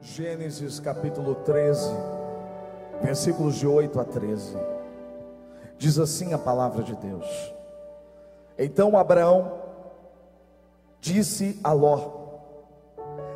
Gênesis 0.00 0.78
capítulo 0.78 1.34
13, 1.36 1.90
versículos 3.02 3.56
de 3.56 3.66
8 3.66 3.98
a 3.98 4.04
13. 4.04 4.56
Diz 5.78 5.98
assim 5.98 6.32
a 6.32 6.38
palavra 6.38 6.82
de 6.82 6.94
Deus. 6.94 7.26
Então 8.58 8.96
Abraão 8.96 9.60
disse 11.00 11.58
a 11.64 11.72
Ló: 11.72 12.10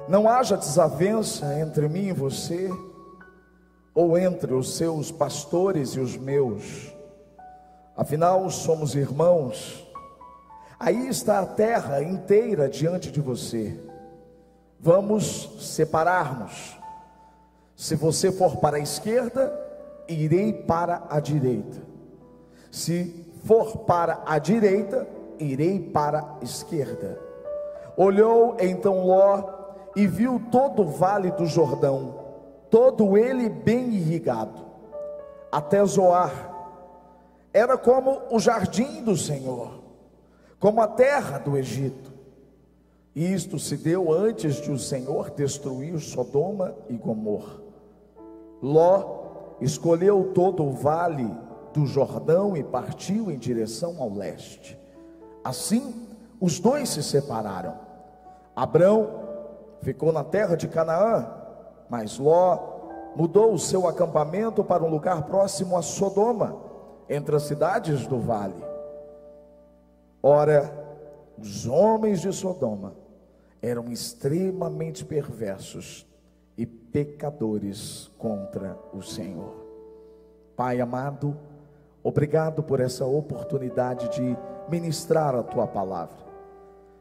Não 0.06 0.28
haja 0.28 0.56
desavença 0.56 1.58
entre 1.58 1.88
mim 1.88 2.08
e 2.08 2.12
você, 2.12 2.70
ou 3.94 4.18
entre 4.18 4.52
os 4.52 4.76
seus 4.76 5.10
pastores 5.10 5.90
e 5.90 6.00
os 6.00 6.16
meus. 6.16 6.94
Afinal, 7.96 8.48
somos 8.50 8.94
irmãos. 8.94 9.86
Aí 10.78 11.08
está 11.08 11.40
a 11.40 11.46
terra 11.46 12.02
inteira 12.02 12.68
diante 12.68 13.10
de 13.10 13.20
você 13.20 13.89
vamos 14.80 15.50
separar-nos. 15.60 16.78
Se 17.76 17.94
você 17.94 18.32
for 18.32 18.56
para 18.56 18.78
a 18.78 18.80
esquerda, 18.80 19.52
irei 20.08 20.52
para 20.52 21.06
a 21.08 21.20
direita. 21.20 21.78
Se 22.70 23.26
for 23.44 23.78
para 23.78 24.22
a 24.26 24.38
direita, 24.38 25.06
irei 25.38 25.78
para 25.78 26.20
a 26.20 26.44
esquerda. 26.44 27.18
Olhou 27.96 28.56
então 28.60 29.06
Ló 29.06 29.44
e 29.96 30.06
viu 30.06 30.40
todo 30.50 30.82
o 30.82 30.88
vale 30.88 31.30
do 31.32 31.46
Jordão, 31.46 32.14
todo 32.70 33.16
ele 33.16 33.48
bem 33.48 33.90
irrigado, 33.90 34.64
até 35.50 35.84
Zoar. 35.84 36.48
Era 37.52 37.76
como 37.76 38.22
o 38.30 38.38
jardim 38.38 39.02
do 39.02 39.16
Senhor, 39.16 39.82
como 40.60 40.80
a 40.80 40.86
terra 40.86 41.38
do 41.38 41.56
Egito. 41.56 42.09
Isto 43.20 43.58
se 43.58 43.76
deu 43.76 44.10
antes 44.10 44.54
de 44.62 44.72
o 44.72 44.78
Senhor 44.78 45.28
destruir 45.32 46.00
Sodoma 46.00 46.74
e 46.88 46.94
Gomorra. 46.94 47.60
Ló 48.62 49.56
escolheu 49.60 50.32
todo 50.32 50.64
o 50.64 50.72
vale 50.72 51.30
do 51.74 51.84
Jordão 51.84 52.56
e 52.56 52.64
partiu 52.64 53.30
em 53.30 53.36
direção 53.36 53.96
ao 54.00 54.08
leste. 54.08 54.80
Assim, 55.44 56.08
os 56.40 56.58
dois 56.58 56.88
se 56.88 57.02
separaram. 57.02 57.74
Abrão 58.56 59.10
ficou 59.82 60.12
na 60.12 60.24
terra 60.24 60.56
de 60.56 60.66
Canaã, 60.66 61.30
mas 61.90 62.18
Ló 62.18 62.58
mudou 63.14 63.52
o 63.52 63.58
seu 63.58 63.86
acampamento 63.86 64.64
para 64.64 64.82
um 64.82 64.88
lugar 64.88 65.24
próximo 65.24 65.76
a 65.76 65.82
Sodoma, 65.82 66.56
entre 67.06 67.36
as 67.36 67.42
cidades 67.42 68.06
do 68.06 68.18
vale. 68.18 68.64
Ora, 70.22 70.72
os 71.38 71.66
homens 71.66 72.22
de 72.22 72.32
Sodoma 72.32 72.99
eram 73.62 73.90
extremamente 73.90 75.04
perversos 75.04 76.06
e 76.56 76.64
pecadores 76.64 78.10
contra 78.18 78.78
o 78.92 79.02
Senhor. 79.02 79.54
Pai 80.56 80.80
amado, 80.80 81.36
obrigado 82.02 82.62
por 82.62 82.80
essa 82.80 83.04
oportunidade 83.04 84.08
de 84.10 84.36
ministrar 84.68 85.34
a 85.34 85.42
tua 85.42 85.66
palavra. 85.66 86.18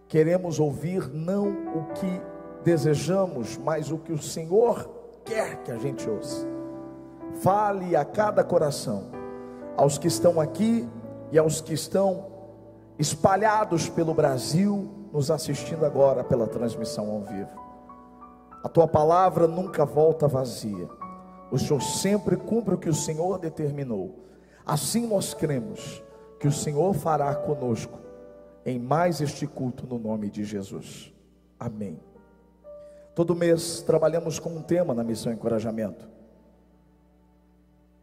Queremos 0.07 0.59
ouvir 0.59 1.07
não 1.09 1.49
o 1.49 1.93
que 1.93 2.21
desejamos, 2.63 3.57
mas 3.57 3.91
o 3.91 3.97
que 3.97 4.11
o 4.11 4.21
Senhor 4.21 4.89
quer 5.23 5.63
que 5.63 5.71
a 5.71 5.77
gente 5.77 6.09
ouça. 6.09 6.47
Fale 7.41 7.95
a 7.95 8.03
cada 8.03 8.43
coração, 8.43 9.11
aos 9.77 9.97
que 9.97 10.07
estão 10.07 10.41
aqui 10.41 10.87
e 11.31 11.37
aos 11.37 11.61
que 11.61 11.73
estão 11.73 12.25
espalhados 12.97 13.87
pelo 13.87 14.13
Brasil 14.13 14.98
nos 15.11 15.31
assistindo 15.31 15.85
agora 15.85 16.23
pela 16.23 16.47
transmissão 16.47 17.09
ao 17.09 17.21
vivo. 17.21 17.69
A 18.63 18.69
tua 18.69 18.87
palavra 18.87 19.47
nunca 19.47 19.85
volta 19.85 20.27
vazia. 20.27 20.89
O 21.51 21.57
Senhor 21.57 21.81
sempre 21.81 22.35
cumpre 22.35 22.75
o 22.75 22.77
que 22.77 22.89
o 22.89 22.93
Senhor 22.93 23.39
determinou. 23.39 24.25
Assim 24.65 25.07
nós 25.07 25.33
cremos 25.33 26.03
que 26.39 26.47
o 26.47 26.51
Senhor 26.51 26.93
fará 26.93 27.33
conosco 27.33 27.99
em 28.65 28.77
mais 28.77 29.21
este 29.21 29.47
culto 29.47 29.87
no 29.87 29.97
nome 29.97 30.29
de 30.29 30.43
Jesus. 30.43 31.13
Amém. 31.59 31.99
Todo 33.15 33.35
mês 33.35 33.81
trabalhamos 33.81 34.39
com 34.39 34.49
um 34.49 34.61
tema 34.61 34.93
na 34.93 35.03
missão 35.03 35.31
Encorajamento. 35.31 36.07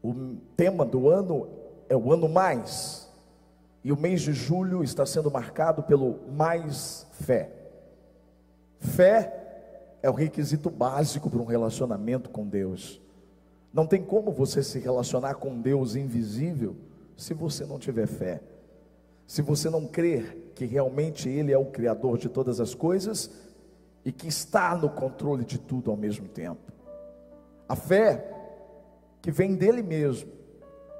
O 0.03 0.37
tema 0.56 0.84
do 0.84 1.09
ano 1.09 1.49
é 1.89 1.97
o 1.97 2.12
ano 2.12 2.28
mais. 2.28 3.06
E 3.87 3.93
o 3.93 3.97
mês 3.97 4.23
de 4.23 4.33
julho 4.33 4.83
está 4.83 5.07
sendo 5.07 5.31
marcado 5.31 5.81
pelo 5.81 6.19
mais 6.33 7.07
fé. 7.13 7.53
Fé 8.81 9.95
é 10.03 10.11
o 10.11 10.13
requisito 10.13 10.69
básico 10.69 11.31
para 11.31 11.39
um 11.41 11.45
relacionamento 11.45 12.29
com 12.29 12.45
Deus. 12.49 13.01
Não 13.73 13.87
tem 13.87 14.03
como 14.03 14.33
você 14.33 14.61
se 14.61 14.81
relacionar 14.81 15.35
com 15.35 15.61
Deus 15.61 15.95
invisível 15.95 16.75
se 17.17 17.33
você 17.33 17.65
não 17.65 17.79
tiver 17.79 18.09
fé. 18.09 18.41
Se 19.25 19.41
você 19.41 19.71
não 19.71 19.87
crer 19.87 20.51
que 20.57 20.65
realmente 20.65 21.29
Ele 21.29 21.53
é 21.53 21.59
o 21.59 21.67
Criador 21.67 22.19
de 22.19 22.29
todas 22.29 22.59
as 22.59 22.75
coisas 22.75 23.31
e 24.05 24.11
que 24.11 24.27
está 24.27 24.77
no 24.77 24.91
controle 24.91 25.45
de 25.45 25.61
tudo 25.61 25.93
ao 25.93 25.97
mesmo 25.97 26.27
tempo. 26.27 26.73
A 27.69 27.77
fé 27.77 28.35
que 29.23 29.31
vem 29.31 29.55
dele 29.55 29.85
mesmo, 29.85 30.29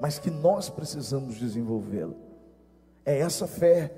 mas 0.01 0.21
que 0.21 0.31
nós 0.31 0.71
precisamos 0.71 1.35
desenvolvê-la. 1.35 2.26
É 3.07 3.21
essa 3.21 3.47
fé 3.47 3.95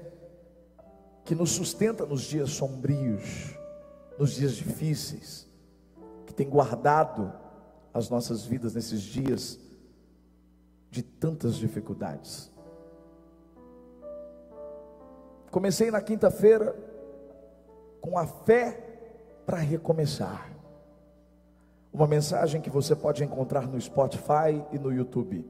que 1.25 1.35
nos 1.35 1.53
sustenta 1.53 2.05
nos 2.05 2.21
dias 2.21 2.51
sombrios, 2.51 3.57
nos 4.19 4.33
dias 4.33 4.53
difíceis, 4.53 5.49
que 6.27 6.35
tem 6.35 6.47
guardado 6.47 7.33
as 7.95 8.11
nossas 8.11 8.45
vidas 8.45 8.75
nesses 8.75 9.01
dias 9.01 9.59
de 10.91 11.03
tantas 11.03 11.55
dificuldades. 11.55 12.53
Comecei 15.51 15.91
na 15.91 16.03
quinta-feira 16.03 16.77
com 18.03 18.19
a 18.19 18.27
fé 18.27 19.41
para 19.47 19.57
recomeçar. 19.57 20.53
Uma 21.91 22.07
mensagem 22.07 22.61
que 22.61 22.69
você 22.69 22.95
pode 22.95 23.25
encontrar 23.25 23.67
no 23.67 23.81
Spotify 23.81 24.63
e 24.71 24.79
no 24.79 24.93
YouTube. 24.93 25.47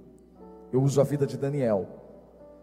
Eu 0.72 0.80
uso 0.80 1.00
a 1.00 1.04
vida 1.04 1.26
de 1.26 1.36
Daniel 1.36 2.07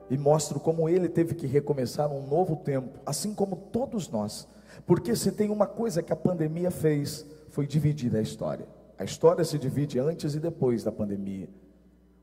e 0.09 0.17
mostro 0.17 0.59
como 0.59 0.87
ele 0.87 1.09
teve 1.09 1.33
que 1.33 1.47
recomeçar 1.47 2.11
um 2.11 2.27
novo 2.27 2.57
tempo, 2.57 2.99
assim 3.05 3.33
como 3.33 3.55
todos 3.55 4.09
nós. 4.09 4.47
Porque 4.85 5.15
se 5.15 5.31
tem 5.31 5.49
uma 5.49 5.65
coisa 5.65 6.03
que 6.03 6.13
a 6.13 6.15
pandemia 6.15 6.69
fez, 6.69 7.25
foi 7.49 7.65
dividir 7.65 8.15
a 8.15 8.21
história. 8.21 8.67
A 8.97 9.03
história 9.03 9.43
se 9.43 9.57
divide 9.57 9.99
antes 9.99 10.35
e 10.35 10.39
depois 10.39 10.83
da 10.83 10.91
pandemia. 10.91 11.49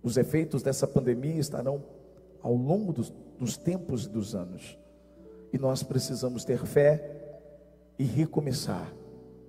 Os 0.02 0.16
efeitos 0.16 0.62
dessa 0.62 0.86
pandemia 0.86 1.40
estarão 1.40 1.82
ao 2.40 2.54
longo 2.54 2.92
dos, 2.92 3.12
dos 3.38 3.56
tempos 3.56 4.06
e 4.06 4.08
dos 4.08 4.34
anos. 4.34 4.78
E 5.52 5.58
nós 5.58 5.82
precisamos 5.82 6.44
ter 6.44 6.64
fé 6.64 7.20
e 7.98 8.04
recomeçar, 8.04 8.92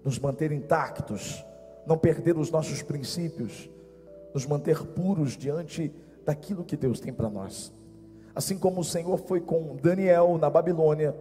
nos 0.03 0.19
manter 0.19 0.51
intactos, 0.51 1.43
não 1.85 1.97
perder 1.97 2.37
os 2.37 2.51
nossos 2.51 2.81
princípios, 2.81 3.69
nos 4.33 4.45
manter 4.45 4.83
puros 4.87 5.37
diante 5.37 5.93
daquilo 6.25 6.63
que 6.63 6.75
Deus 6.75 6.99
tem 6.99 7.13
para 7.13 7.29
nós. 7.29 7.73
Assim 8.35 8.57
como 8.57 8.81
o 8.81 8.83
Senhor 8.83 9.17
foi 9.17 9.39
com 9.39 9.75
Daniel 9.75 10.37
na 10.37 10.49
Babilônia, 10.49 11.15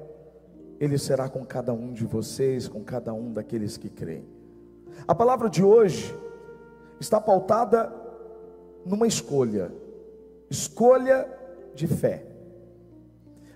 ele 0.80 0.98
será 0.98 1.28
com 1.28 1.44
cada 1.44 1.72
um 1.72 1.92
de 1.92 2.04
vocês, 2.04 2.66
com 2.66 2.82
cada 2.82 3.12
um 3.12 3.32
daqueles 3.32 3.76
que 3.76 3.88
creem. 3.88 4.26
A 5.06 5.14
palavra 5.14 5.48
de 5.48 5.62
hoje 5.62 6.16
está 6.98 7.20
pautada 7.20 7.92
numa 8.84 9.06
escolha, 9.06 9.70
escolha 10.50 11.28
de 11.74 11.86
fé. 11.86 12.24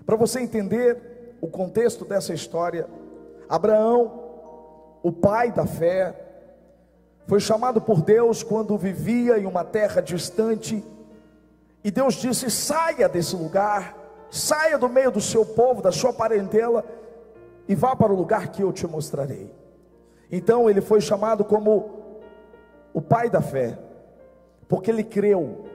Para 0.05 0.15
você 0.15 0.39
entender 0.39 1.35
o 1.41 1.47
contexto 1.47 2.05
dessa 2.05 2.33
história, 2.33 2.87
Abraão, 3.49 4.23
o 5.03 5.11
pai 5.11 5.51
da 5.51 5.65
fé, 5.65 6.15
foi 7.27 7.39
chamado 7.39 7.81
por 7.81 8.01
Deus 8.01 8.41
quando 8.41 8.77
vivia 8.77 9.37
em 9.37 9.45
uma 9.45 9.63
terra 9.63 10.01
distante 10.01 10.83
e 11.83 11.91
Deus 11.91 12.15
disse: 12.15 12.49
saia 12.49 13.07
desse 13.07 13.35
lugar, 13.35 13.95
saia 14.29 14.77
do 14.77 14.89
meio 14.89 15.11
do 15.11 15.21
seu 15.21 15.45
povo, 15.45 15.81
da 15.81 15.91
sua 15.91 16.11
parentela, 16.13 16.83
e 17.67 17.75
vá 17.75 17.95
para 17.95 18.11
o 18.11 18.15
lugar 18.15 18.49
que 18.49 18.61
eu 18.61 18.71
te 18.71 18.87
mostrarei. 18.87 19.53
Então 20.31 20.69
ele 20.69 20.81
foi 20.81 20.99
chamado 20.99 21.43
como 21.45 22.03
o 22.93 23.01
pai 23.01 23.29
da 23.29 23.41
fé, 23.41 23.77
porque 24.67 24.91
ele 24.91 25.03
creu, 25.03 25.65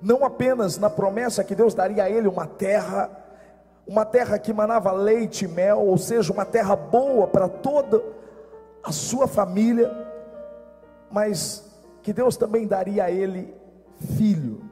não 0.00 0.24
apenas 0.24 0.78
na 0.78 0.90
promessa 0.90 1.42
que 1.42 1.54
Deus 1.54 1.74
daria 1.74 2.04
a 2.04 2.10
ele 2.10 2.28
uma 2.28 2.46
terra, 2.46 3.10
uma 3.86 4.04
terra 4.04 4.38
que 4.38 4.52
manava 4.52 4.92
leite 4.92 5.46
e 5.46 5.48
mel, 5.48 5.78
ou 5.80 5.98
seja, 5.98 6.32
uma 6.32 6.44
terra 6.44 6.76
boa 6.76 7.26
para 7.26 7.48
toda 7.48 8.02
a 8.82 8.92
sua 8.92 9.26
família, 9.26 9.90
mas 11.10 11.64
que 12.02 12.12
Deus 12.12 12.36
também 12.36 12.66
daria 12.66 13.04
a 13.04 13.10
ele 13.10 13.52
filho 14.16 14.65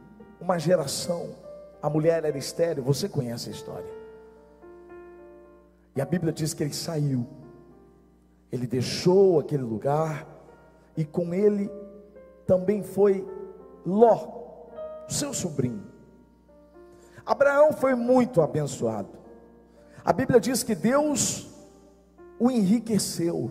uma 0.44 0.58
geração, 0.58 1.30
a 1.80 1.88
mulher 1.88 2.22
era 2.22 2.36
estéreo, 2.36 2.84
você 2.84 3.08
conhece 3.08 3.48
a 3.48 3.52
história. 3.52 3.90
E 5.96 6.02
a 6.02 6.04
Bíblia 6.04 6.32
diz 6.32 6.52
que 6.52 6.62
ele 6.62 6.74
saiu, 6.74 7.26
ele 8.52 8.66
deixou 8.66 9.40
aquele 9.40 9.62
lugar 9.62 10.26
e 10.96 11.04
com 11.04 11.32
ele 11.32 11.70
também 12.46 12.82
foi 12.82 13.26
Ló, 13.86 14.68
seu 15.08 15.32
sobrinho. 15.32 15.84
Abraão 17.24 17.72
foi 17.72 17.94
muito 17.94 18.42
abençoado. 18.42 19.08
A 20.04 20.12
Bíblia 20.12 20.38
diz 20.38 20.62
que 20.62 20.74
Deus 20.74 21.48
o 22.38 22.50
enriqueceu. 22.50 23.50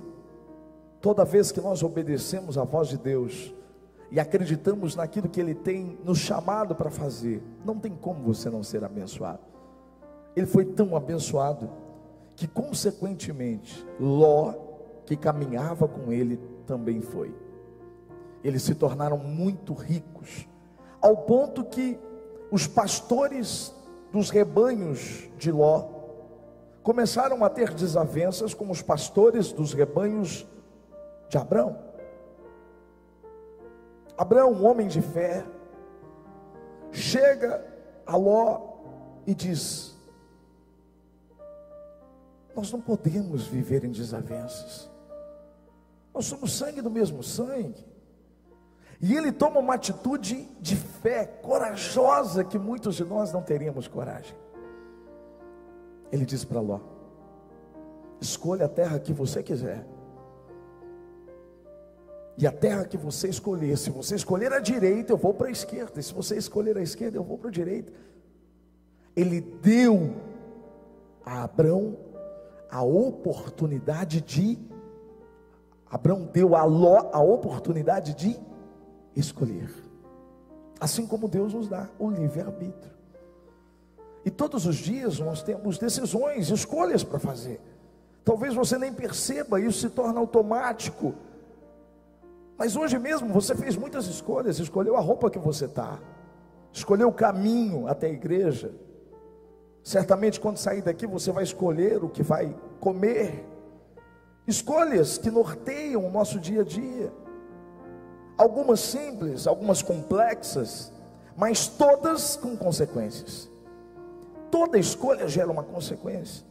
Toda 1.02 1.26
vez 1.26 1.52
que 1.52 1.60
nós 1.60 1.82
obedecemos 1.82 2.56
à 2.56 2.64
voz 2.64 2.88
de 2.88 2.98
Deus 2.98 3.52
e 4.14 4.20
acreditamos 4.20 4.96
naquilo 4.96 5.28
que 5.28 5.42
Ele 5.42 5.56
tem 5.56 5.98
nos 6.04 6.20
chamado 6.20 6.76
para 6.76 6.92
fazer, 6.92 7.42
não 7.66 7.80
tem 7.80 7.92
como 7.92 8.22
você 8.22 8.48
não 8.48 8.62
ser 8.62 8.84
abençoado. 8.84 9.40
Ele 10.36 10.46
foi 10.46 10.64
tão 10.64 10.96
abençoado 10.96 11.68
que, 12.36 12.48
consequentemente, 12.48 13.84
Ló, 14.00 14.54
que 15.04 15.18
caminhava 15.18 15.88
com 15.88 16.14
ele, 16.14 16.40
também 16.68 17.02
foi. 17.02 17.34
Eles 18.44 18.62
se 18.62 18.76
tornaram 18.76 19.18
muito 19.18 19.74
ricos, 19.74 20.48
ao 21.02 21.18
ponto 21.18 21.64
que 21.64 22.00
os 22.52 22.68
pastores 22.68 23.74
dos 24.12 24.30
rebanhos 24.30 25.28
de 25.40 25.52
Ló 25.52 25.88
começaram 26.84 27.44
a 27.44 27.50
ter 27.50 27.74
desavenças 27.74 28.54
com 28.54 28.70
os 28.70 28.80
pastores 28.80 29.52
dos 29.52 29.74
rebanhos 29.74 30.46
de 31.30 31.38
Abrão. 31.40 31.93
Abraão, 34.18 34.52
um 34.52 34.66
homem 34.66 34.88
de 34.88 35.02
fé, 35.02 35.46
chega 36.92 37.66
a 38.06 38.16
Ló 38.16 38.74
e 39.26 39.34
diz: 39.34 39.98
Nós 42.56 42.72
não 42.72 42.80
podemos 42.80 43.48
viver 43.48 43.84
em 43.84 43.92
desavenças, 43.92 44.90
nós 46.14 46.26
somos 46.26 46.54
sangue 46.54 46.82
do 46.82 46.92
mesmo 46.92 47.24
sangue. 47.24 47.94
E 49.02 49.18
ele 49.18 49.34
toma 49.34 49.60
uma 49.60 49.74
atitude 49.74 50.48
de 50.62 50.78
fé 50.78 51.26
corajosa 51.26 52.44
que 52.44 52.58
muitos 52.58 52.96
de 52.96 53.04
nós 53.04 53.34
não 53.34 53.42
teríamos 53.42 53.86
coragem. 53.86 54.36
Ele 56.12 56.26
diz 56.26 56.46
para 56.46 56.62
Ló: 56.62 56.80
Escolha 58.22 58.66
a 58.66 58.70
terra 58.70 59.00
que 59.00 59.12
você 59.12 59.42
quiser. 59.42 59.86
E 62.38 62.48
a 62.48 62.52
terra 62.52 62.86
que 62.86 62.98
você 62.98 63.28
escolher, 63.28 63.78
se 63.78 63.90
você 63.90 64.16
escolher 64.16 64.52
a 64.52 64.60
direita, 64.60 65.14
eu 65.14 65.18
vou 65.18 65.34
para 65.34 65.48
a 65.48 65.52
esquerda. 65.52 66.00
E 66.00 66.04
se 66.04 66.14
você 66.14 66.36
escolher 66.36 66.78
a 66.78 66.82
esquerda, 66.82 67.18
eu 67.18 67.24
vou 67.24 67.38
para 67.38 67.50
a 67.50 67.52
direita. 67.52 67.92
Ele 69.16 69.40
deu 69.42 70.16
a 71.24 71.44
Abrão 71.44 71.98
a 72.70 72.82
oportunidade 72.82 74.20
de 74.20 74.58
Abrão 75.94 76.28
deu 76.34 76.56
a 76.56 76.64
Ló 76.64 77.12
a 77.14 77.22
oportunidade 77.22 78.16
de 78.16 78.36
escolher. 79.16 79.70
Assim 80.80 81.06
como 81.06 81.28
Deus 81.28 81.54
nos 81.54 81.68
dá 81.68 81.88
o 82.00 82.10
livre-arbítrio. 82.10 82.92
E 84.26 84.32
todos 84.32 84.66
os 84.66 84.78
dias 84.78 85.20
nós 85.20 85.44
temos 85.44 85.78
decisões, 85.78 86.50
escolhas 86.50 87.04
para 87.04 87.20
fazer. 87.20 87.62
Talvez 88.26 88.56
você 88.56 88.76
nem 88.80 88.92
perceba, 88.92 89.62
isso 89.62 89.82
se 89.82 89.90
torna 89.92 90.20
automático. 90.20 91.14
Mas 92.58 92.76
hoje 92.76 93.00
mesmo 93.00 93.30
você 93.34 93.56
fez 93.56 93.76
muitas 93.76 94.06
escolhas, 94.08 94.60
escolheu 94.60 94.96
a 94.96 95.00
roupa 95.00 95.30
que 95.30 95.40
você 95.40 95.66
está, 95.66 96.00
escolheu 96.72 97.10
o 97.10 97.14
caminho 97.14 97.88
até 97.88 98.08
a 98.08 98.12
igreja. 98.12 98.72
Certamente 99.84 100.40
quando 100.40 100.58
sair 100.58 100.82
daqui 100.82 101.06
você 101.06 101.32
vai 101.32 101.44
escolher 101.44 102.04
o 102.04 102.10
que 102.10 102.24
vai 102.24 102.56
comer. 102.80 103.46
Escolhas 104.48 105.18
que 105.18 105.32
norteiam 105.32 106.06
o 106.06 106.12
nosso 106.12 106.40
dia 106.40 106.62
a 106.62 106.64
dia. 106.64 107.12
Algumas 108.38 108.80
simples, 108.80 109.48
algumas 109.48 109.82
complexas, 109.82 110.92
mas 111.36 111.68
todas 111.68 112.36
com 112.36 112.56
consequências. 112.56 113.50
Toda 114.50 114.78
escolha 114.78 115.28
gera 115.28 115.52
uma 115.52 115.64
consequência. 115.64 116.46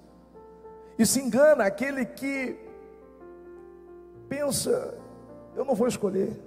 E 0.98 1.06
se 1.06 1.20
engana 1.20 1.64
aquele 1.64 2.04
que 2.04 2.58
pensa, 4.28 4.94
eu 5.54 5.64
não 5.64 5.74
vou 5.74 5.86
escolher. 5.86 6.38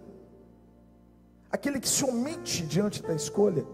Aquele 1.51 1.79
que 1.79 1.87
se 1.87 2.03
omite 2.03 2.65
diante 2.65 3.01
da 3.01 3.13
escolha, 3.13 3.65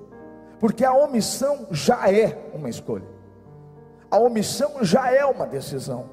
porque 0.60 0.86
a 0.86 0.94
omissão 0.94 1.68
já 1.72 2.12
é 2.12 2.50
uma 2.54 2.70
escolha, 2.70 3.08
a 4.10 4.20
omissão 4.20 4.84
já 4.84 5.12
é 5.12 5.26
uma 5.26 5.48
decisão, 5.48 6.10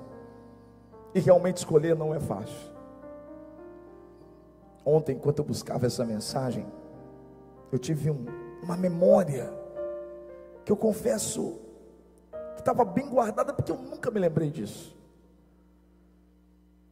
e 1.14 1.20
realmente 1.20 1.58
escolher 1.58 1.94
não 1.94 2.14
é 2.14 2.20
fácil. 2.20 2.72
Ontem, 4.84 5.16
enquanto 5.16 5.40
eu 5.40 5.44
buscava 5.44 5.86
essa 5.86 6.04
mensagem, 6.04 6.66
eu 7.70 7.78
tive 7.78 8.10
um, 8.10 8.24
uma 8.62 8.76
memória 8.76 9.52
que 10.64 10.72
eu 10.72 10.76
confesso 10.76 11.58
que 12.54 12.60
estava 12.60 12.84
bem 12.84 13.08
guardada, 13.08 13.52
porque 13.52 13.70
eu 13.70 13.76
nunca 13.76 14.10
me 14.10 14.18
lembrei 14.18 14.50
disso. 14.50 14.97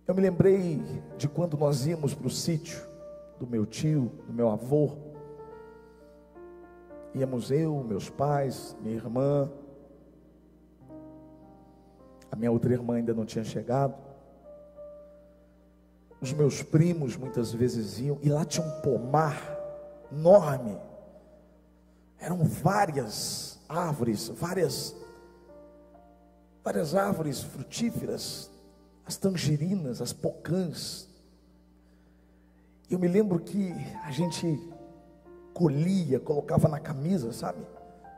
Eu 0.06 0.14
me 0.14 0.22
lembrei 0.22 0.80
de 1.18 1.26
quando 1.26 1.56
nós 1.56 1.84
íamos 1.84 2.14
para 2.14 2.28
o 2.28 2.30
sítio 2.30 2.80
do 3.40 3.46
meu 3.46 3.66
tio, 3.66 4.12
do 4.26 4.32
meu 4.32 4.48
avô. 4.48 4.92
Íamos 7.12 7.50
eu, 7.50 7.82
meus 7.82 8.08
pais, 8.08 8.76
minha 8.80 8.94
irmã. 8.94 9.50
A 12.30 12.36
minha 12.36 12.52
outra 12.52 12.72
irmã 12.72 12.94
ainda 12.94 13.12
não 13.12 13.24
tinha 13.24 13.42
chegado. 13.42 13.96
Os 16.20 16.32
meus 16.32 16.62
primos 16.62 17.16
muitas 17.16 17.52
vezes 17.52 17.98
iam, 17.98 18.18
e 18.22 18.28
lá 18.28 18.44
tinha 18.44 18.64
um 18.64 18.80
pomar 18.82 19.58
enorme. 20.12 20.78
Eram 22.18 22.44
várias 22.44 23.58
árvores, 23.68 24.28
várias 24.28 24.94
várias 26.62 26.94
árvores 26.96 27.42
frutíferas, 27.42 28.50
as 29.06 29.16
tangerinas, 29.16 30.02
as 30.02 30.12
pocãs. 30.12 31.08
Eu 32.90 32.98
me 32.98 33.06
lembro 33.06 33.38
que 33.38 33.72
a 34.02 34.10
gente 34.10 34.60
colhia, 35.54 36.18
colocava 36.18 36.68
na 36.68 36.80
camisa, 36.80 37.32
sabe? 37.32 37.64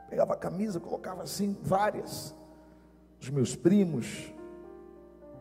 Pegava 0.09 0.33
a 0.33 0.37
camisa, 0.37 0.79
colocava 0.79 1.21
assim, 1.21 1.55
várias. 1.61 2.35
Os 3.21 3.29
meus 3.29 3.55
primos, 3.55 4.33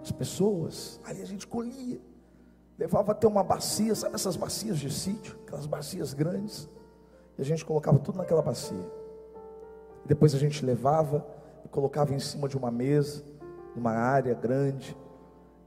as 0.02 0.12
pessoas, 0.12 1.00
aí 1.04 1.22
a 1.22 1.24
gente 1.24 1.46
colhia. 1.46 2.00
Levava 2.78 3.12
até 3.12 3.26
uma 3.26 3.42
bacia, 3.42 3.94
sabe 3.94 4.14
essas 4.14 4.36
bacias 4.36 4.78
de 4.78 4.92
sítio, 4.92 5.36
aquelas 5.46 5.66
bacias 5.66 6.12
grandes. 6.12 6.68
E 7.38 7.42
a 7.42 7.44
gente 7.44 7.64
colocava 7.64 7.98
tudo 7.98 8.18
naquela 8.18 8.42
bacia. 8.42 8.90
Depois 10.04 10.34
a 10.34 10.38
gente 10.38 10.64
levava 10.64 11.26
e 11.64 11.68
colocava 11.68 12.14
em 12.14 12.18
cima 12.18 12.48
de 12.48 12.56
uma 12.56 12.70
mesa, 12.70 13.24
numa 13.74 13.92
área 13.92 14.34
grande 14.34 14.96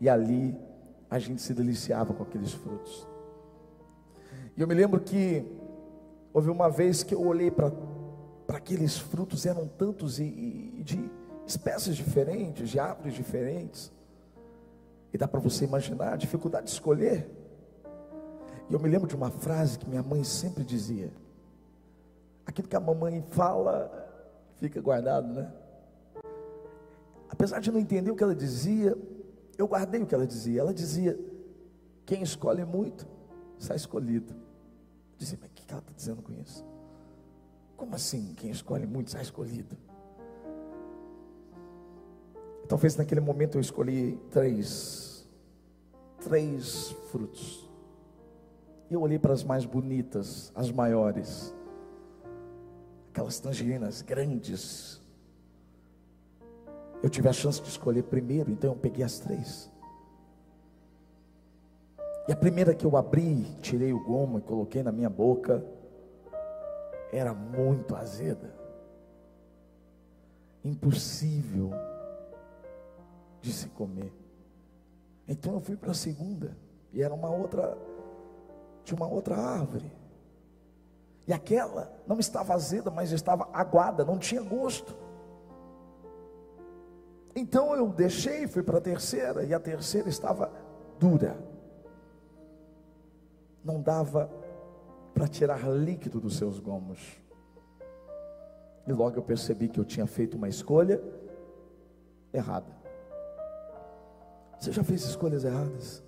e 0.01 0.10
ali 0.10 0.58
a 1.08 1.20
gente 1.20 1.41
se 1.43 1.53
deliciava 1.53 2.12
com 2.12 2.24
aqueles 2.24 2.51
frutos. 2.51 3.08
E 4.58 4.62
eu 4.62 4.67
me 4.67 4.74
lembro 4.74 5.00
que 5.00 5.46
houve 6.34 6.50
uma 6.50 6.70
vez 6.70 7.03
que 7.03 7.13
eu 7.13 7.24
olhei 7.24 7.51
para 7.51 7.72
aqueles 8.50 8.98
frutos, 8.98 9.46
eram 9.46 9.67
tantos 9.67 10.20
e, 10.20 10.24
e 10.24 10.84
de 10.84 11.12
espécies 11.46 11.96
diferentes, 11.96 12.70
de 12.70 12.79
árvores 12.79 13.13
diferentes. 13.13 13.91
E 15.13 15.17
dá 15.17 15.27
para 15.27 15.39
você 15.39 15.65
imaginar 15.65 16.13
a 16.13 16.17
dificuldade 16.17 16.65
de 16.65 16.72
escolher. 16.72 17.29
E 18.70 18.74
eu 18.74 18.79
me 18.79 18.89
lembro 18.89 19.08
de 19.08 19.15
uma 19.15 19.29
frase 19.29 19.77
que 19.77 19.88
minha 19.88 20.01
mãe 20.01 20.24
sempre 20.24 20.63
dizia: 20.63 21.12
aquilo 22.46 22.67
que 22.67 22.75
a 22.75 22.79
mamãe 22.79 23.24
fala 23.29 23.91
fica 24.55 24.81
guardado, 24.81 25.27
né? 25.27 25.51
Apesar 27.29 27.60
de 27.60 27.72
não 27.72 27.79
entender 27.79 28.10
o 28.10 28.15
que 28.15 28.24
ela 28.24 28.36
dizia, 28.36 28.98
eu 29.58 29.67
guardei 29.67 30.01
o 30.01 30.05
que 30.05 30.15
ela 30.15 30.27
dizia. 30.27 30.62
Ela 30.62 30.74
dizia: 30.74 31.20
quem 32.05 32.22
escolhe 32.22 32.65
muito, 32.65 33.08
sai 33.58 33.77
escolhido. 33.77 34.34
Eu 34.34 35.17
disse, 35.17 35.38
mas 35.39 35.50
o 35.50 35.53
que 35.53 35.63
ela 35.72 35.79
está 35.79 35.93
dizendo 35.93 36.22
com 36.22 36.34
isso? 36.34 36.65
Como 37.77 37.96
assim? 37.96 38.34
Quem 38.36 38.51
escolhe 38.51 38.86
muito, 38.86 39.12
sai 39.12 39.22
escolhido. 39.22 39.77
Talvez 42.67 42.96
naquele 42.96 43.22
momento 43.22 43.58
eu 43.58 43.62
escolhi 43.62 44.17
três, 44.29 45.27
três 46.20 46.91
frutos. 47.12 47.70
Eu 48.89 49.01
olhei 49.01 49.20
para 49.20 49.34
as 49.34 49.43
mais 49.43 49.65
bonitas, 49.65 50.51
as 50.55 50.72
maiores, 50.72 51.55
aquelas 53.10 53.39
tangerinas 53.39 54.01
grandes, 54.01 55.00
eu 57.01 57.10
tive 57.10 57.27
a 57.27 57.34
chance 57.34 57.62
de 57.62 57.67
escolher 57.67 58.03
primeiro, 58.03 58.51
então 58.51 58.72
eu 58.72 58.75
peguei 58.77 59.03
as 59.03 59.20
três. 59.20 59.72
E 62.27 62.31
a 62.31 62.36
primeira 62.36 62.75
que 62.75 62.86
eu 62.86 62.96
abri, 62.96 63.43
tirei 63.62 63.91
o 63.91 64.03
gomo 64.03 64.38
e 64.38 64.41
coloquei 64.41 64.84
na 64.84 64.91
minha 64.91 65.10
boca, 65.10 65.65
era 67.12 67.34
muito 67.34 67.96
azeda. 67.96 68.53
Impossível 70.63 71.72
de 73.41 73.51
se 73.51 73.67
comer. 73.70 74.13
Então 75.27 75.53
eu 75.53 75.60
fui 75.60 75.75
para 75.75 75.91
a 75.91 75.96
segunda, 75.96 76.55
e 76.93 77.01
era 77.01 77.13
uma 77.13 77.29
outra 77.29 77.77
de 78.84 78.93
uma 78.93 79.08
outra 79.08 79.36
árvore. 79.36 79.91
E 81.27 81.34
aquela 81.34 81.91
não 82.08 82.20
estava 82.20 82.53
azeda, 82.53 82.91
mas 82.91 83.12
estava 83.12 83.48
aguada, 83.53 84.03
não 84.03 84.17
tinha 84.17 84.41
gosto. 84.41 84.96
Então 87.35 87.75
eu 87.75 87.88
deixei, 87.88 88.47
fui 88.47 88.63
para 88.63 88.77
a 88.77 88.81
terceira, 88.81 89.43
e 89.43 89.53
a 89.53 89.59
terceira 89.59 90.09
estava 90.09 90.51
dura. 91.00 91.38
Não 93.63 93.81
dava 93.81 94.29
para 95.13 95.27
tirar 95.27 95.69
líquido 95.69 96.19
dos 96.19 96.38
seus 96.38 96.59
gomos. 96.59 97.21
E 98.88 98.91
logo 98.91 99.17
eu 99.17 99.23
percebi 99.23 99.69
que 99.69 99.79
eu 99.79 99.85
tinha 99.85 100.07
feito 100.07 100.35
uma 100.35 100.50
escolha 100.50 101.01
errada. 102.33 102.75
Você 104.59 104.71
já 104.71 104.83
fez 104.83 105.03
escolhas 105.03 105.43
erradas? 105.43 106.03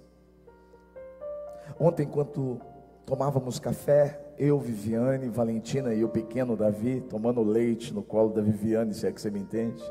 Ontem, 1.79 2.03
enquanto 2.03 2.59
tomávamos 3.05 3.59
café, 3.59 4.19
eu, 4.37 4.59
Viviane, 4.59 5.29
Valentina 5.29 5.93
e 5.93 6.03
o 6.03 6.09
pequeno 6.09 6.55
Davi, 6.55 7.01
tomando 7.01 7.41
leite 7.43 7.93
no 7.93 8.03
colo 8.03 8.29
da 8.29 8.41
Viviane, 8.41 8.93
se 8.93 9.07
é 9.07 9.11
que 9.11 9.21
você 9.21 9.29
me 9.29 9.39
entende. 9.39 9.83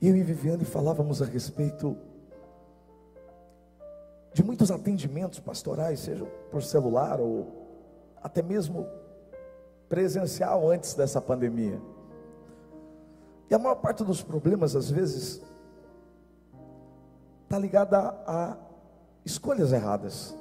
Eu 0.00 0.14
e 0.14 0.22
Viviane 0.22 0.64
falávamos 0.64 1.22
a 1.22 1.24
respeito 1.24 1.96
de 4.32 4.44
muitos 4.44 4.70
atendimentos 4.70 5.40
pastorais, 5.40 6.00
seja 6.00 6.26
por 6.50 6.62
celular 6.62 7.18
ou 7.20 7.66
até 8.22 8.42
mesmo 8.42 8.86
presencial 9.88 10.70
antes 10.70 10.92
dessa 10.92 11.20
pandemia. 11.20 11.80
E 13.48 13.54
a 13.54 13.58
maior 13.58 13.76
parte 13.76 14.04
dos 14.04 14.22
problemas, 14.22 14.76
às 14.76 14.90
vezes, 14.90 15.40
está 17.44 17.58
ligada 17.58 17.98
a, 17.98 18.52
a 18.52 18.56
escolhas 19.24 19.72
erradas. 19.72 20.36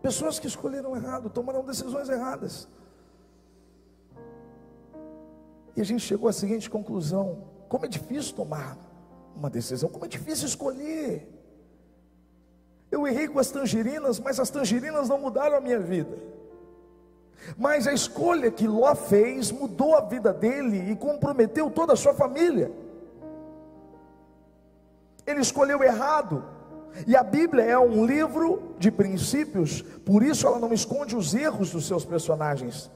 Pessoas 0.00 0.38
que 0.38 0.46
escolheram 0.46 0.94
errado, 0.94 1.28
tomaram 1.28 1.64
decisões 1.64 2.08
erradas. 2.08 2.68
E 5.74 5.80
a 5.80 5.84
gente 5.84 6.00
chegou 6.00 6.28
à 6.28 6.32
seguinte 6.32 6.70
conclusão: 6.70 7.57
como 7.68 7.84
é 7.84 7.88
difícil 7.88 8.34
tomar 8.34 8.76
uma 9.36 9.50
decisão, 9.50 9.88
como 9.88 10.04
é 10.04 10.08
difícil 10.08 10.46
escolher. 10.46 11.28
Eu 12.90 13.06
errei 13.06 13.28
com 13.28 13.38
as 13.38 13.50
tangerinas, 13.50 14.18
mas 14.18 14.40
as 14.40 14.50
tangerinas 14.50 15.08
não 15.08 15.18
mudaram 15.18 15.56
a 15.56 15.60
minha 15.60 15.78
vida. 15.78 16.16
Mas 17.56 17.86
a 17.86 17.92
escolha 17.92 18.50
que 18.50 18.66
Ló 18.66 18.94
fez 18.94 19.52
mudou 19.52 19.94
a 19.94 20.00
vida 20.00 20.32
dele 20.32 20.90
e 20.90 20.96
comprometeu 20.96 21.70
toda 21.70 21.92
a 21.92 21.96
sua 21.96 22.14
família. 22.14 22.72
Ele 25.26 25.40
escolheu 25.40 25.82
errado. 25.82 26.44
E 27.06 27.14
a 27.14 27.22
Bíblia 27.22 27.62
é 27.62 27.78
um 27.78 28.04
livro 28.04 28.74
de 28.78 28.90
princípios, 28.90 29.82
por 29.82 30.22
isso 30.22 30.46
ela 30.46 30.58
não 30.58 30.72
esconde 30.72 31.14
os 31.14 31.34
erros 31.34 31.70
dos 31.70 31.86
seus 31.86 32.04
personagens, 32.04 32.90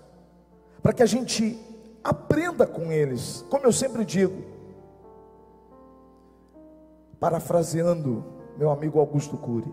para 0.83 0.93
que 0.93 1.03
a 1.03 1.07
gente 1.07 1.61
aprenda 2.03 2.67
com 2.67 2.91
eles. 2.91 3.45
Como 3.49 3.65
eu 3.65 3.73
sempre 3.73 4.05
digo, 4.05 4.43
parafraseando 7.23 8.25
meu 8.59 8.69
amigo 8.69 8.99
Augusto 8.99 9.39
Cury, 9.39 9.73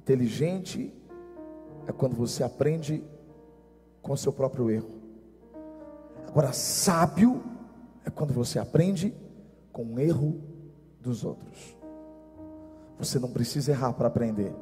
inteligente 0.00 0.92
é 1.86 1.92
quando 1.92 2.16
você 2.16 2.42
aprende 2.42 3.04
com 4.02 4.16
seu 4.16 4.32
próprio 4.32 4.68
erro. 4.68 4.90
Agora, 6.26 6.52
sábio 6.52 7.40
é 8.04 8.10
quando 8.10 8.34
você 8.34 8.58
aprende 8.58 9.14
com 9.72 9.94
o 9.94 10.00
erro 10.00 10.40
dos 11.00 11.24
outros. 11.24 11.76
Você 12.98 13.20
não 13.20 13.30
precisa 13.30 13.70
errar 13.70 13.92
para 13.92 14.08
aprender. 14.08 14.52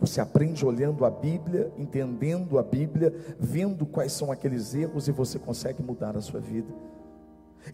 Você 0.00 0.22
aprende 0.22 0.64
olhando 0.64 1.04
a 1.04 1.10
Bíblia, 1.10 1.70
entendendo 1.76 2.58
a 2.58 2.62
Bíblia, 2.62 3.14
vendo 3.38 3.84
quais 3.84 4.12
são 4.12 4.32
aqueles 4.32 4.74
erros 4.74 5.06
e 5.06 5.12
você 5.12 5.38
consegue 5.38 5.82
mudar 5.82 6.16
a 6.16 6.22
sua 6.22 6.40
vida. 6.40 6.72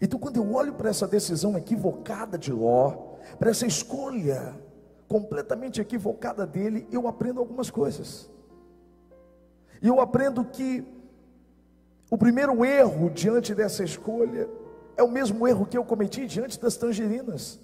Então, 0.01 0.19
quando 0.19 0.37
eu 0.37 0.53
olho 0.53 0.73
para 0.73 0.89
essa 0.89 1.07
decisão 1.07 1.57
equivocada 1.57 2.37
de 2.37 2.51
Ló, 2.51 3.15
para 3.39 3.49
essa 3.49 3.65
escolha 3.65 4.55
completamente 5.07 5.79
equivocada 5.79 6.45
dele, 6.45 6.87
eu 6.91 7.07
aprendo 7.07 7.39
algumas 7.39 7.69
coisas. 7.69 8.29
E 9.81 9.87
eu 9.87 9.99
aprendo 9.99 10.43
que 10.43 10.85
o 12.09 12.17
primeiro 12.17 12.63
erro 12.63 13.09
diante 13.09 13.53
dessa 13.53 13.83
escolha 13.83 14.49
é 14.95 15.03
o 15.03 15.11
mesmo 15.11 15.47
erro 15.47 15.65
que 15.65 15.77
eu 15.77 15.83
cometi 15.83 16.25
diante 16.25 16.59
das 16.59 16.75
tangerinas. 16.75 17.59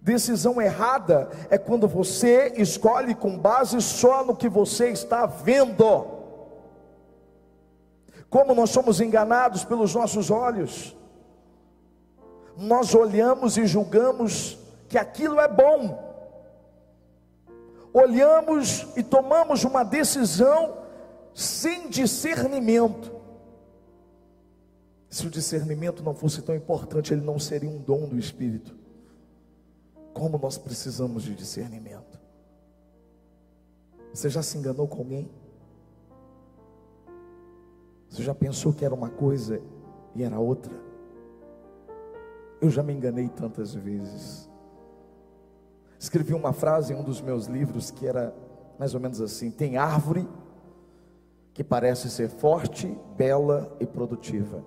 Decisão 0.00 0.60
errada 0.60 1.28
é 1.50 1.58
quando 1.58 1.86
você 1.86 2.54
escolhe 2.56 3.14
com 3.14 3.38
base 3.38 3.80
só 3.82 4.24
no 4.24 4.34
que 4.34 4.48
você 4.48 4.88
está 4.88 5.26
vendo. 5.26 6.09
Como 8.30 8.54
nós 8.54 8.70
somos 8.70 9.00
enganados 9.00 9.64
pelos 9.64 9.92
nossos 9.92 10.30
olhos, 10.30 10.96
nós 12.56 12.94
olhamos 12.94 13.56
e 13.56 13.66
julgamos 13.66 14.56
que 14.88 14.96
aquilo 14.96 15.40
é 15.40 15.48
bom, 15.48 15.98
olhamos 17.92 18.86
e 18.96 19.02
tomamos 19.02 19.64
uma 19.64 19.82
decisão 19.82 20.78
sem 21.34 21.90
discernimento. 21.90 23.18
Se 25.08 25.26
o 25.26 25.30
discernimento 25.30 26.00
não 26.04 26.14
fosse 26.14 26.40
tão 26.40 26.54
importante, 26.54 27.12
ele 27.12 27.24
não 27.24 27.38
seria 27.38 27.68
um 27.68 27.78
dom 27.78 28.06
do 28.06 28.16
Espírito. 28.16 28.78
Como 30.14 30.38
nós 30.38 30.56
precisamos 30.56 31.24
de 31.24 31.34
discernimento. 31.34 32.20
Você 34.14 34.28
já 34.28 34.40
se 34.40 34.56
enganou 34.56 34.86
com 34.86 34.98
alguém? 34.98 35.28
Você 38.10 38.24
já 38.24 38.34
pensou 38.34 38.72
que 38.72 38.84
era 38.84 38.92
uma 38.92 39.08
coisa 39.08 39.62
e 40.16 40.24
era 40.24 40.38
outra? 40.38 40.74
Eu 42.60 42.68
já 42.68 42.82
me 42.82 42.92
enganei 42.92 43.28
tantas 43.28 43.72
vezes. 43.72 44.50
Escrevi 45.96 46.34
uma 46.34 46.52
frase 46.52 46.92
em 46.92 46.96
um 46.96 47.04
dos 47.04 47.20
meus 47.20 47.46
livros 47.46 47.90
que 47.90 48.06
era 48.06 48.34
mais 48.78 48.94
ou 48.94 49.00
menos 49.00 49.20
assim: 49.20 49.50
tem 49.50 49.76
árvore 49.76 50.28
que 51.54 51.62
parece 51.62 52.10
ser 52.10 52.28
forte, 52.28 52.98
bela 53.16 53.76
e 53.78 53.86
produtiva, 53.86 54.64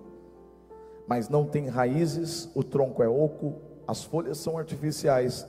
mas 1.05 1.27
não 1.27 1.45
tem 1.45 1.67
raízes, 1.67 2.49
o 2.55 2.63
tronco 2.63 3.03
é 3.03 3.09
oco, 3.09 3.55
as 3.85 4.03
folhas 4.03 4.37
são 4.37 4.57
artificiais 4.57 5.45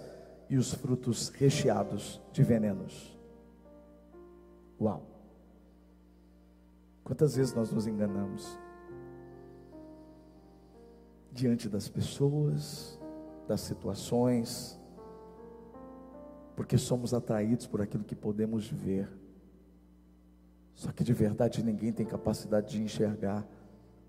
e 0.50 0.56
os 0.56 0.74
frutos 0.74 1.28
recheados 1.28 2.20
de 2.32 2.42
venenos. 2.42 3.16
Uau! 4.80 5.13
Quantas 7.04 7.36
vezes 7.36 7.52
nós 7.52 7.70
nos 7.70 7.86
enganamos 7.86 8.58
diante 11.30 11.68
das 11.68 11.86
pessoas, 11.86 12.98
das 13.46 13.60
situações, 13.60 14.80
porque 16.56 16.78
somos 16.78 17.12
atraídos 17.12 17.66
por 17.66 17.82
aquilo 17.82 18.04
que 18.04 18.14
podemos 18.14 18.68
ver. 18.68 19.08
Só 20.74 20.90
que 20.90 21.04
de 21.04 21.12
verdade 21.12 21.62
ninguém 21.62 21.92
tem 21.92 22.06
capacidade 22.06 22.70
de 22.70 22.82
enxergar 22.82 23.46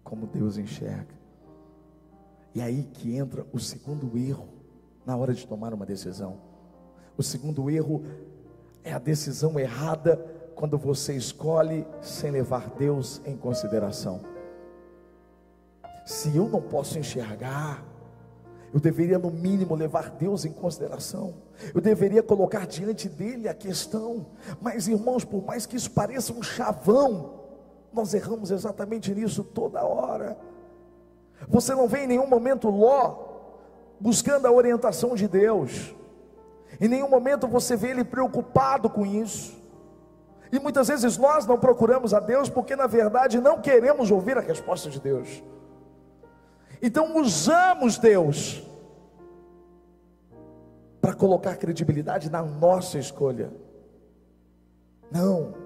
como 0.03 0.25
Deus 0.25 0.57
enxerga. 0.57 1.13
E 2.53 2.61
aí 2.61 2.85
que 2.93 3.15
entra 3.15 3.45
o 3.51 3.59
segundo 3.59 4.17
erro 4.17 4.47
na 5.05 5.17
hora 5.17 5.33
de 5.33 5.45
tomar 5.45 5.73
uma 5.73 5.85
decisão. 5.85 6.39
O 7.17 7.23
segundo 7.23 7.69
erro 7.69 8.03
é 8.83 8.93
a 8.93 8.99
decisão 8.99 9.59
errada 9.59 10.34
quando 10.55 10.77
você 10.77 11.13
escolhe 11.13 11.85
sem 12.01 12.31
levar 12.31 12.69
Deus 12.69 13.21
em 13.25 13.35
consideração. 13.35 14.21
Se 16.05 16.35
eu 16.35 16.47
não 16.47 16.61
posso 16.61 16.97
enxergar, 16.97 17.83
eu 18.73 18.79
deveria, 18.79 19.17
no 19.17 19.31
mínimo, 19.31 19.75
levar 19.75 20.09
Deus 20.11 20.45
em 20.45 20.51
consideração. 20.51 21.33
Eu 21.73 21.81
deveria 21.81 22.21
colocar 22.21 22.67
diante 22.67 23.07
dele 23.07 23.47
a 23.47 23.53
questão. 23.53 24.25
Mas, 24.61 24.87
irmãos, 24.87 25.23
por 25.23 25.43
mais 25.45 25.65
que 25.65 25.75
isso 25.75 25.91
pareça 25.91 26.33
um 26.33 26.43
chavão, 26.43 27.33
nós 27.93 28.13
erramos 28.13 28.51
exatamente 28.51 29.13
nisso 29.15 29.43
toda 29.43 29.83
hora. 29.83 30.37
Você 31.47 31.73
não 31.73 31.87
vê 31.87 32.03
em 32.03 32.07
nenhum 32.07 32.27
momento 32.27 32.69
Ló 32.69 33.23
buscando 33.99 34.45
a 34.45 34.51
orientação 34.51 35.15
de 35.15 35.27
Deus. 35.27 35.95
Em 36.79 36.87
nenhum 36.87 37.09
momento 37.09 37.47
você 37.47 37.75
vê 37.75 37.89
ele 37.89 38.03
preocupado 38.03 38.89
com 38.89 39.05
isso. 39.05 39.54
E 40.51 40.59
muitas 40.59 40.87
vezes 40.87 41.17
nós 41.17 41.45
não 41.45 41.57
procuramos 41.57 42.13
a 42.13 42.19
Deus 42.19 42.49
porque, 42.49 42.75
na 42.75 42.87
verdade, 42.87 43.39
não 43.39 43.61
queremos 43.61 44.11
ouvir 44.11 44.37
a 44.37 44.41
resposta 44.41 44.89
de 44.89 44.99
Deus. 44.99 45.43
Então 46.81 47.17
usamos 47.17 47.97
Deus 47.97 48.63
para 51.01 51.13
colocar 51.13 51.55
credibilidade 51.55 52.29
na 52.29 52.41
nossa 52.41 52.97
escolha. 52.97 53.51
Não. 55.11 55.64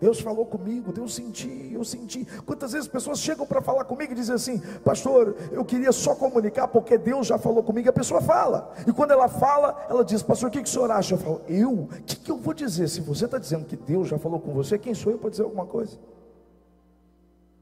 Deus 0.00 0.20
falou 0.20 0.46
comigo, 0.46 0.92
Deus 0.92 1.14
senti, 1.14 1.70
eu 1.72 1.84
senti. 1.84 2.24
Quantas 2.46 2.72
vezes 2.72 2.86
pessoas 2.86 3.18
chegam 3.18 3.44
para 3.44 3.60
falar 3.60 3.84
comigo 3.84 4.12
e 4.12 4.14
dizem 4.14 4.34
assim, 4.34 4.58
pastor, 4.84 5.34
eu 5.50 5.64
queria 5.64 5.90
só 5.90 6.14
comunicar 6.14 6.68
porque 6.68 6.96
Deus 6.96 7.26
já 7.26 7.36
falou 7.36 7.62
comigo. 7.62 7.88
A 7.88 7.92
pessoa 7.92 8.20
fala, 8.20 8.72
e 8.86 8.92
quando 8.92 9.10
ela 9.10 9.28
fala, 9.28 9.86
ela 9.88 10.04
diz, 10.04 10.22
pastor, 10.22 10.48
o 10.48 10.52
que, 10.52 10.62
que 10.62 10.68
o 10.68 10.72
senhor 10.72 10.90
acha? 10.90 11.14
Eu 11.14 11.18
falo, 11.18 11.42
eu? 11.48 11.72
O 11.72 11.88
que, 12.06 12.16
que 12.16 12.30
eu 12.30 12.36
vou 12.36 12.54
dizer? 12.54 12.88
Se 12.88 13.00
você 13.00 13.24
está 13.24 13.38
dizendo 13.38 13.64
que 13.64 13.76
Deus 13.76 14.08
já 14.08 14.18
falou 14.18 14.38
com 14.38 14.52
você, 14.52 14.78
quem 14.78 14.94
sou 14.94 15.10
eu 15.10 15.18
para 15.18 15.30
dizer 15.30 15.42
alguma 15.42 15.66
coisa? 15.66 15.98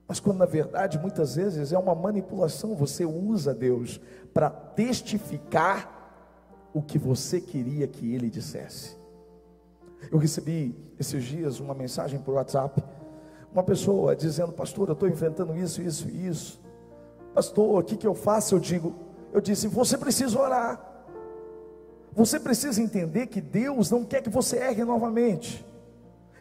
Mas 0.06 0.20
quando 0.20 0.36
na 0.36 0.46
verdade, 0.46 0.98
muitas 0.98 1.34
vezes 1.36 1.72
é 1.72 1.78
uma 1.78 1.94
manipulação, 1.94 2.76
você 2.76 3.04
usa 3.04 3.54
Deus 3.54 4.00
para 4.32 4.50
testificar 4.50 5.96
o 6.72 6.82
que 6.82 6.98
você 6.98 7.40
queria 7.40 7.88
que 7.88 8.14
ele 8.14 8.28
dissesse. 8.28 8.96
Eu 10.10 10.18
recebi 10.18 10.74
esses 10.98 11.24
dias 11.24 11.60
uma 11.60 11.74
mensagem 11.74 12.18
por 12.18 12.34
WhatsApp, 12.34 12.82
uma 13.52 13.62
pessoa 13.62 14.14
dizendo, 14.14 14.52
pastor, 14.52 14.88
eu 14.88 14.92
estou 14.92 15.08
enfrentando 15.08 15.56
isso, 15.56 15.80
isso 15.82 16.08
e 16.08 16.26
isso. 16.26 16.60
Pastor, 17.34 17.80
o 17.80 17.84
que, 17.84 17.96
que 17.96 18.06
eu 18.06 18.14
faço? 18.14 18.54
Eu 18.54 18.58
digo, 18.58 18.94
eu 19.32 19.40
disse, 19.40 19.68
você 19.68 19.98
precisa 19.98 20.38
orar. 20.38 20.80
Você 22.14 22.40
precisa 22.40 22.80
entender 22.80 23.26
que 23.26 23.40
Deus 23.40 23.90
não 23.90 24.04
quer 24.04 24.22
que 24.22 24.30
você 24.30 24.56
erre 24.56 24.84
novamente. 24.84 25.66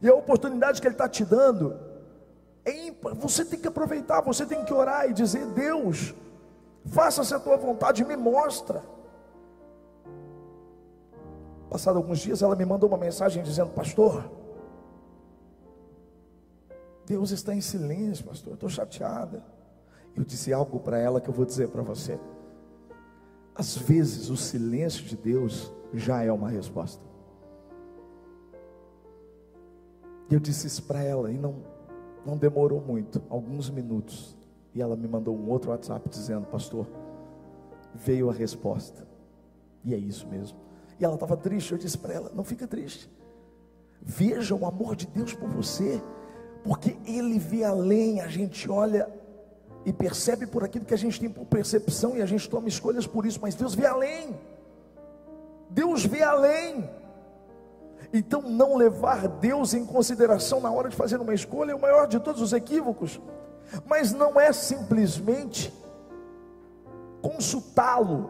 E 0.02 0.08
a 0.08 0.16
oportunidade 0.16 0.80
que 0.80 0.88
Ele 0.88 0.96
está 0.96 1.10
te 1.10 1.26
dando 1.26 1.78
é 2.64 2.88
ímpar. 2.88 3.14
Você 3.16 3.44
tem 3.44 3.60
que 3.60 3.68
aproveitar, 3.68 4.22
você 4.22 4.46
tem 4.46 4.64
que 4.64 4.74
orar 4.74 5.10
e 5.10 5.14
dizer: 5.14 5.46
Deus, 5.48 6.14
faça-se 6.86 7.34
a 7.34 7.40
tua 7.40 7.58
vontade, 7.58 8.06
me 8.06 8.16
mostra. 8.16 8.82
Passado 11.69 11.98
alguns 11.98 12.19
dias, 12.19 12.41
ela 12.41 12.55
me 12.55 12.65
mandou 12.65 12.88
uma 12.88 12.98
mensagem 12.98 13.43
dizendo: 13.43 13.72
Pastor, 13.72 14.29
Deus 17.05 17.31
está 17.31 17.53
em 17.53 17.62
silêncio, 17.62 18.25
pastor. 18.25 18.53
Estou 18.53 18.69
chateada. 18.69 19.43
Eu 20.15 20.24
disse 20.24 20.53
algo 20.53 20.79
para 20.79 20.98
ela 20.98 21.22
que 21.22 21.29
eu 21.29 21.34
vou 21.34 21.45
dizer 21.45 21.69
para 21.69 21.81
você. 21.81 22.19
Às 23.53 23.77
vezes, 23.77 24.29
o 24.29 24.38
silêncio 24.38 25.03
de 25.05 25.15
Deus 25.15 25.72
já 25.93 26.24
é 26.24 26.31
uma 26.31 26.50
resposta. 26.50 27.03
Eu 30.29 30.39
disse 30.39 30.67
isso 30.67 30.84
para 30.84 31.03
ela 31.03 31.31
e 31.31 31.38
não, 31.38 31.63
não 32.25 32.36
demorou 32.36 32.81
muito, 32.81 33.22
alguns 33.29 33.69
minutos. 33.69 34.36
E 34.74 34.81
ela 34.81 34.95
me 34.95 35.07
mandou 35.07 35.38
um 35.38 35.50
outro 35.50 35.72
WhatsApp 35.72 36.10
dizendo: 36.10 36.48
Pastor, 36.48 36.88
veio 37.93 38.29
a 38.29 38.34
resposta. 38.34 39.07
E 39.84 39.93
é 39.93 39.98
isso 39.98 40.27
mesmo. 40.27 40.64
E 41.00 41.06
ela 41.06 41.16
estava 41.16 41.36
triste. 41.36 41.72
Eu 41.72 41.78
disse 41.78 41.98
para 41.98 42.14
ela: 42.14 42.32
Não 42.34 42.44
fica 42.44 42.68
triste. 42.68 43.10
Veja 44.02 44.56
o 44.56 44.66
amor 44.66 44.96
de 44.96 45.08
Deus 45.08 45.34
por 45.34 45.50
você, 45.50 46.02
porque 46.64 46.96
Ele 47.06 47.40
vê 47.40 47.64
além. 47.64 48.22
A 48.22 48.28
gente 48.28 48.70
olha 48.70 49.10
e 49.86 49.94
percebe 49.94 50.48
por 50.48 50.64
aquilo 50.64 50.86
que 50.86 50.94
a 50.94 50.98
gente 50.98 51.20
tem 51.20 51.30
por 51.30 51.46
percepção 51.46 52.18
e 52.18 52.22
a 52.22 52.25
gente 52.25 52.50
toma 52.50 52.68
escolhas 52.68 53.06
por 53.06 53.25
isso, 53.25 53.40
mas 53.42 53.56
Deus 53.56 53.75
vê 53.75 53.86
além. 53.86 54.36
Deus 55.70 56.06
vê 56.06 56.24
além. 56.24 56.90
Então, 58.12 58.42
não 58.42 58.78
levar 58.78 59.28
Deus 59.28 59.74
em 59.74 59.86
consideração 59.86 60.60
na 60.60 60.72
hora 60.72 60.90
de 60.90 60.96
fazer 60.96 61.20
uma 61.20 61.34
escolha 61.34 61.72
é 61.72 61.75
o 61.75 61.82
maior 61.82 62.08
de 62.08 62.20
todos 62.20 62.42
os 62.42 62.54
equívocos, 62.54 63.20
mas 63.86 64.12
não 64.12 64.40
é 64.40 64.52
simplesmente 64.54 65.74
consultá-lo 67.22 68.30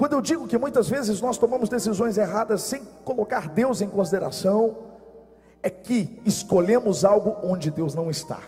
quando 0.00 0.14
eu 0.14 0.22
digo 0.22 0.48
que 0.48 0.56
muitas 0.56 0.88
vezes 0.88 1.20
nós 1.20 1.36
tomamos 1.36 1.68
decisões 1.68 2.16
erradas 2.16 2.62
sem 2.62 2.82
colocar 3.04 3.50
Deus 3.50 3.82
em 3.82 3.86
consideração, 3.86 4.78
é 5.62 5.68
que 5.68 6.18
escolhemos 6.24 7.04
algo 7.04 7.36
onde 7.42 7.70
Deus 7.70 7.94
não 7.94 8.08
está, 8.08 8.40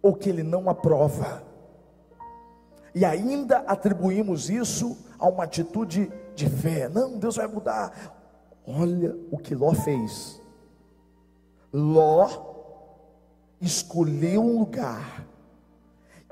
ou 0.00 0.14
que 0.14 0.28
Ele 0.28 0.44
não 0.44 0.70
aprova, 0.70 1.42
e 2.94 3.04
ainda 3.04 3.58
atribuímos 3.66 4.48
isso 4.48 4.96
a 5.18 5.28
uma 5.28 5.42
atitude 5.42 6.08
de 6.36 6.48
fé. 6.48 6.88
Não, 6.88 7.18
Deus 7.18 7.34
vai 7.34 7.48
mudar. 7.48 8.16
Olha 8.64 9.16
o 9.32 9.36
que 9.36 9.52
Ló 9.52 9.72
fez. 9.72 10.40
Ló 11.72 12.30
escolheu 13.60 14.44
um 14.44 14.60
lugar 14.60 15.26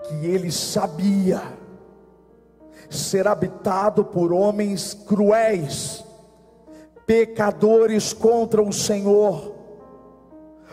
que 0.04 0.24
ele 0.24 0.52
sabia 0.52 1.42
ser 2.92 3.26
habitado 3.26 4.04
por 4.04 4.32
homens 4.32 4.94
cruéis, 4.94 6.04
pecadores 7.06 8.12
contra 8.12 8.62
o 8.62 8.72
Senhor. 8.72 9.54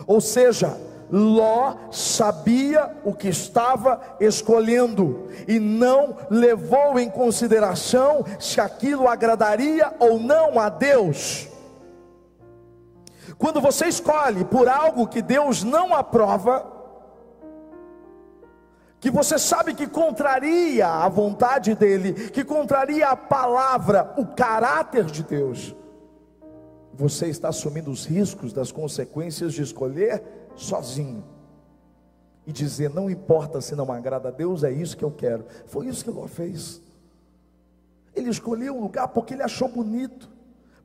Ou 0.06 0.20
seja, 0.22 0.78
Ló 1.12 1.76
sabia 1.92 2.96
o 3.04 3.14
que 3.14 3.30
estava 3.30 4.00
escolhendo 4.20 5.28
e 5.48 5.60
não 5.60 6.16
levou 6.30 7.00
em 7.00 7.10
consideração 7.10 8.24
se 8.40 8.62
aquilo 8.62 9.08
agradaria 9.08 9.92
ou 10.00 10.20
não 10.20 10.60
a 10.60 10.70
Deus. 10.70 11.48
Quando 13.40 13.60
você 13.60 13.88
escolhe 13.88 14.46
por 14.46 14.68
algo 14.68 15.08
que 15.08 15.22
Deus 15.22 15.64
não 15.64 15.96
aprova, 15.96 16.79
que 19.00 19.10
você 19.10 19.40
sabe 19.40 19.74
que 19.74 19.88
contraria 19.88 20.88
a 20.88 21.08
vontade 21.08 21.74
dele, 21.74 22.14
que 22.30 22.44
contraria 22.44 23.08
a 23.08 23.16
palavra, 23.16 24.14
o 24.18 24.26
caráter 24.26 25.06
de 25.06 25.24
Deus, 25.24 25.76
você 26.94 27.28
está 27.28 27.48
assumindo 27.48 27.90
os 27.90 28.06
riscos 28.06 28.52
das 28.52 28.72
consequências 28.72 29.54
de 29.54 29.62
escolher 29.62 30.22
sozinho 30.56 31.24
e 32.46 32.52
dizer: 32.52 32.90
não 32.90 33.10
importa 33.10 33.62
se 33.62 33.74
não 33.74 33.90
agrada 33.90 34.28
a 34.28 34.32
Deus, 34.32 34.66
é 34.66 34.72
isso 34.72 34.98
que 34.98 35.06
eu 35.06 35.12
quero. 35.12 35.46
Foi 35.66 35.88
isso 35.88 36.04
que 36.04 36.12
Ló 36.12 36.28
fez. 36.28 36.82
Ele 38.14 38.30
escolheu 38.30 38.76
um 38.76 38.82
lugar 38.82 39.08
porque 39.08 39.34
ele 39.34 39.44
achou 39.44 39.70
bonito, 39.70 40.30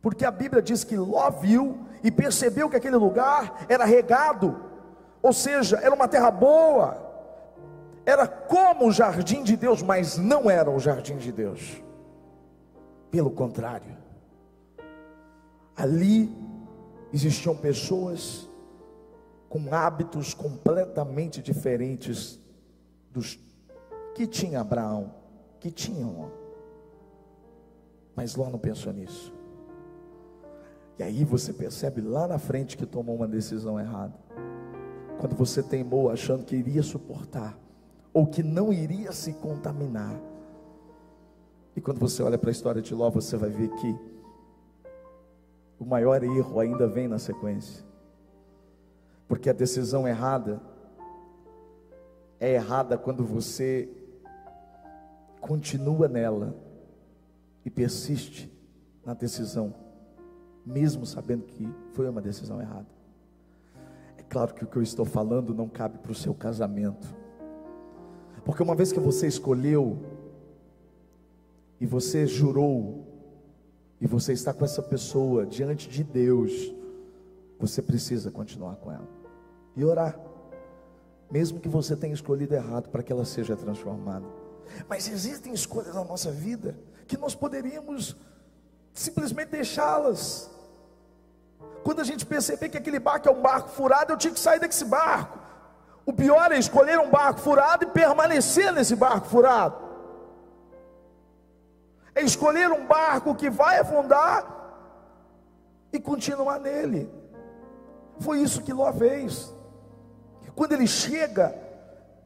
porque 0.01 0.25
a 0.25 0.31
Bíblia 0.31 0.63
diz 0.63 0.85
que 0.85 0.97
Ló 0.97 1.31
viu 1.31 1.81
e 2.05 2.13
percebeu 2.13 2.71
que 2.71 2.77
aquele 2.77 2.97
lugar 2.97 3.67
era 3.69 3.85
regado, 3.85 4.57
ou 5.21 5.33
seja, 5.33 5.81
era 5.83 5.93
uma 5.93 6.07
terra 6.07 6.31
boa 6.31 7.04
era 8.07 8.29
como 8.29 8.87
o 8.87 8.93
jardim 8.93 9.43
de 9.43 9.57
Deus, 9.57 9.83
mas 9.83 10.19
não 10.19 10.51
era 10.51 10.71
o 10.71 10.79
jardim 10.79 11.17
de 11.17 11.33
Deus. 11.33 11.83
Pelo 13.11 13.31
contrário, 13.31 13.97
ali 15.75 16.31
existiam 17.13 17.57
pessoas 17.57 18.49
com 19.49 19.73
hábitos 19.73 20.35
completamente 20.35 21.41
diferentes 21.41 22.41
dos 23.11 23.39
que 24.15 24.27
tinha 24.27 24.61
Abraão, 24.61 25.15
que 25.61 25.71
tinham. 25.71 26.31
Mas 28.15 28.35
Ló 28.35 28.51
não 28.51 28.59
pensou 28.59 28.93
nisso. 28.93 29.33
E 30.99 31.03
aí 31.03 31.25
você 31.25 31.53
percebe 31.53 32.01
lá 32.01 32.29
na 32.29 32.39
frente 32.39 32.77
que 32.77 32.87
tomou 32.87 33.17
uma 33.17 33.27
decisão 33.27 33.81
errada. 33.81 34.15
Quando 35.19 35.35
você 35.35 35.63
teimou 35.63 36.11
achando 36.11 36.45
que 36.45 36.55
iria 36.55 36.83
suportar 36.83 37.59
ou 38.15 38.25
que 38.25 38.45
não 38.45 38.73
iria 38.73 39.11
se 39.11 39.33
contaminar. 39.33 40.15
E 41.75 41.81
quando 41.81 41.99
você 41.99 42.23
olha 42.23 42.39
para 42.39 42.49
a 42.49 42.53
história 42.53 42.81
de 42.81 42.95
Ló, 42.95 43.11
você 43.11 43.37
vai 43.37 43.51
ver 43.51 43.69
que 43.71 43.99
o 45.81 45.85
maior 45.85 46.23
erro 46.23 46.61
ainda 46.61 46.87
vem 46.87 47.09
na 47.09 47.19
sequência. 47.19 47.85
Porque 49.27 49.51
a 49.51 49.53
decisão 49.53 50.07
errada 50.07 50.63
é 52.39 52.53
errada 52.53 52.97
quando 52.97 53.25
você 53.25 53.89
continua 55.41 56.07
nela 56.07 56.55
e 57.65 57.71
persiste 57.71 58.53
na 59.05 59.13
decisão, 59.13 59.75
mesmo 60.65 61.05
sabendo 61.05 61.47
que 61.47 61.69
foi 61.93 62.09
uma 62.09 62.23
decisão 62.23 62.61
errada. 62.61 62.87
É 64.17 64.23
claro 64.23 64.55
que 64.55 64.63
o 64.63 64.67
que 64.69 64.77
eu 64.77 64.83
estou 64.83 65.05
falando 65.05 65.53
não 65.53 65.69
cabe 65.69 65.99
para 65.99 66.13
o 66.13 66.15
seu 66.15 66.33
casamento 66.33 67.24
porque 68.45 68.63
uma 68.63 68.75
vez 68.75 68.93
que 68.93 69.01
você 69.01 69.27
escolheu, 69.27 69.99
e 71.81 71.87
você 71.87 72.27
jurou, 72.27 73.07
e 74.01 74.07
você 74.07 74.33
está 74.33 74.53
com 74.53 74.65
essa 74.65 74.83
pessoa 74.83 75.47
diante 75.47 75.89
de 75.89 76.05
Deus, 76.05 76.75
você 77.59 77.81
precisa 77.81 78.31
continuar 78.31 78.77
com 78.77 78.93
ela 78.93 79.09
e 79.77 79.85
orar, 79.85 80.19
mesmo 81.31 81.59
que 81.59 81.69
você 81.69 81.97
tenha 81.97 82.15
escolhido 82.15 82.55
errado, 82.55 82.89
para 82.91 83.03
que 83.03 83.13
ela 83.13 83.25
seja 83.25 83.57
transformada. 83.57 84.27
Mas 84.89 85.09
existem 85.09 85.53
escolhas 85.53 85.95
na 85.95 86.05
nossa 86.05 86.31
vida 86.31 86.77
que 87.07 87.17
nós 87.17 87.35
poderíamos 87.35 88.17
simplesmente 88.93 89.49
deixá-las. 89.49 90.51
Quando 91.83 92.01
a 92.01 92.05
gente 92.05 92.25
perceber 92.25 92.69
que 92.69 92.79
aquele 92.79 92.99
barco 92.99 93.29
é 93.29 93.33
um 93.33 93.43
barco 93.43 93.69
furado, 93.71 94.13
eu 94.13 94.17
tinha 94.17 94.33
que 94.33 94.41
sair 94.41 94.61
desse 94.61 94.85
barco. 94.85 95.39
O 96.07 96.13
pior 96.13 96.53
é 96.53 96.59
escolher 96.59 96.99
um 96.99 97.11
barco 97.11 97.41
furado 97.41 97.85
e 97.85 97.89
permanecer 97.89 98.73
nesse 98.73 98.95
barco 98.95 99.27
furado. 99.27 99.77
É 102.15 102.23
escolher 102.23 102.71
um 102.71 102.87
barco 102.87 103.35
que 103.35 103.49
vai 103.49 103.79
afundar 103.79 104.47
e 105.93 105.99
continuar 105.99 106.61
nele. 106.61 107.11
Foi 108.21 108.41
isso 108.41 108.63
que 108.63 108.73
Ló 108.73 108.93
fez. 108.93 109.53
Quando 110.55 110.73
ele 110.73 110.87
chega 110.87 111.55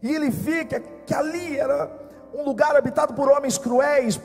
e 0.03 0.15
ele 0.15 0.29
vê 0.29 0.65
que, 0.65 0.81
que 1.07 1.15
ali 1.15 1.59
era 1.59 1.91
um 2.35 2.45
lugar 2.45 2.77
habitado 2.77 3.15
por 3.15 3.31
homens 3.31 3.57
cruéis, 3.57 4.21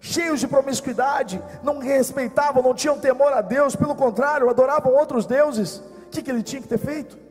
cheios 0.00 0.40
de 0.40 0.48
promiscuidade, 0.48 1.42
não 1.62 1.78
respeitavam, 1.78 2.62
não 2.62 2.74
tinham 2.74 2.98
temor 2.98 3.32
a 3.32 3.40
Deus, 3.40 3.76
pelo 3.76 3.94
contrário, 3.94 4.50
adoravam 4.50 4.92
outros 4.94 5.26
deuses. 5.26 5.78
O 5.78 6.10
que, 6.10 6.22
que 6.22 6.30
ele 6.30 6.42
tinha 6.42 6.60
que 6.60 6.68
ter 6.68 6.78
feito? 6.78 7.25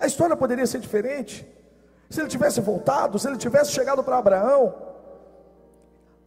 A 0.00 0.06
história 0.06 0.36
poderia 0.36 0.66
ser 0.66 0.80
diferente. 0.80 1.46
Se 2.08 2.20
ele 2.20 2.28
tivesse 2.28 2.60
voltado, 2.60 3.18
se 3.18 3.28
ele 3.28 3.36
tivesse 3.36 3.70
chegado 3.70 4.02
para 4.02 4.18
Abraão, 4.18 4.74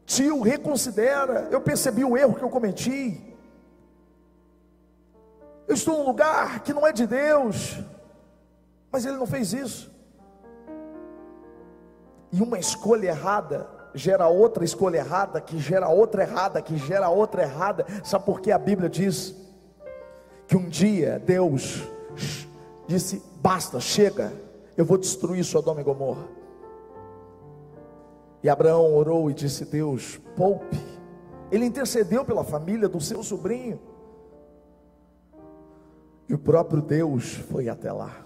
tio, 0.06 0.42
reconsidera, 0.42 1.48
eu 1.52 1.60
percebi 1.60 2.06
o 2.06 2.16
erro 2.16 2.36
que 2.36 2.44
eu 2.44 2.50
cometi. 2.50 3.36
Eu 5.68 5.74
estou 5.74 5.98
num 5.98 6.06
lugar 6.06 6.60
que 6.62 6.74
não 6.74 6.86
é 6.86 6.92
de 6.92 7.08
Deus, 7.08 7.80
mas 8.92 9.06
ele 9.06 9.18
não 9.18 9.26
fez 9.26 9.52
isso. 9.54 9.92
E 12.32 12.42
uma 12.42 12.60
escolha 12.60 13.08
errada 13.08 13.68
gera 13.94 14.28
outra 14.28 14.64
escolha 14.64 14.98
errada, 14.98 15.40
que 15.40 15.60
gera 15.60 15.88
outra 15.88 16.24
errada, 16.24 16.62
que 16.62 16.78
gera 16.78 17.10
outra 17.10 17.44
errada. 17.44 17.86
Sabe 18.04 18.26
por 18.26 18.40
que 18.40 18.52
a 18.52 18.58
Bíblia 18.58 18.90
diz 18.90 19.36
que 20.48 20.58
um 20.58 20.68
dia 20.68 21.22
Deus 21.24 21.84
disse: 22.88 23.22
basta, 23.42 23.80
chega, 23.80 24.34
eu 24.76 24.86
vou 24.86 24.98
destruir 24.98 25.44
Sodoma 25.44 25.82
e 25.82 25.84
Gomorra. 25.84 26.28
E 28.42 28.50
Abraão 28.50 28.94
orou 28.94 29.30
e 29.30 29.34
disse: 29.34 29.66
Deus, 29.66 30.20
poupe. 30.36 30.78
Ele 31.52 31.66
intercedeu 31.66 32.26
pela 32.26 32.44
família 32.44 32.90
do 32.90 33.00
seu 33.00 33.24
sobrinho. 33.24 33.80
E 36.28 36.34
o 36.34 36.38
próprio 36.38 36.82
Deus 36.82 37.36
foi 37.36 37.70
até 37.70 37.92
lá. 37.92 38.26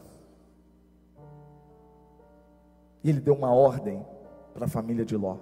E 3.03 3.09
ele 3.09 3.19
deu 3.19 3.33
uma 3.33 3.53
ordem 3.53 4.05
para 4.53 4.65
a 4.65 4.69
família 4.69 5.05
de 5.05 5.15
Ló: 5.15 5.37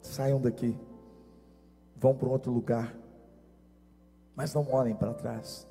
saiam 0.00 0.40
daqui, 0.40 0.76
vão 1.96 2.14
para 2.14 2.28
outro 2.28 2.50
lugar, 2.50 2.96
mas 4.34 4.52
não 4.54 4.66
olhem 4.72 4.94
para 4.94 5.14
trás. 5.14 5.66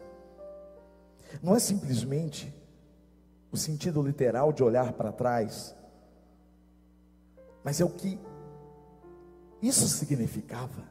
Não 1.41 1.55
é 1.55 1.60
simplesmente 1.60 2.53
o 3.52 3.58
sentido 3.58 4.02
literal 4.02 4.54
de 4.54 4.64
olhar 4.64 4.94
para 4.94 5.12
trás, 5.12 5.76
mas 7.64 7.82
é 7.82 7.86
o 7.86 7.90
que 7.90 8.18
isso 9.62 9.88
significava. 9.88 10.90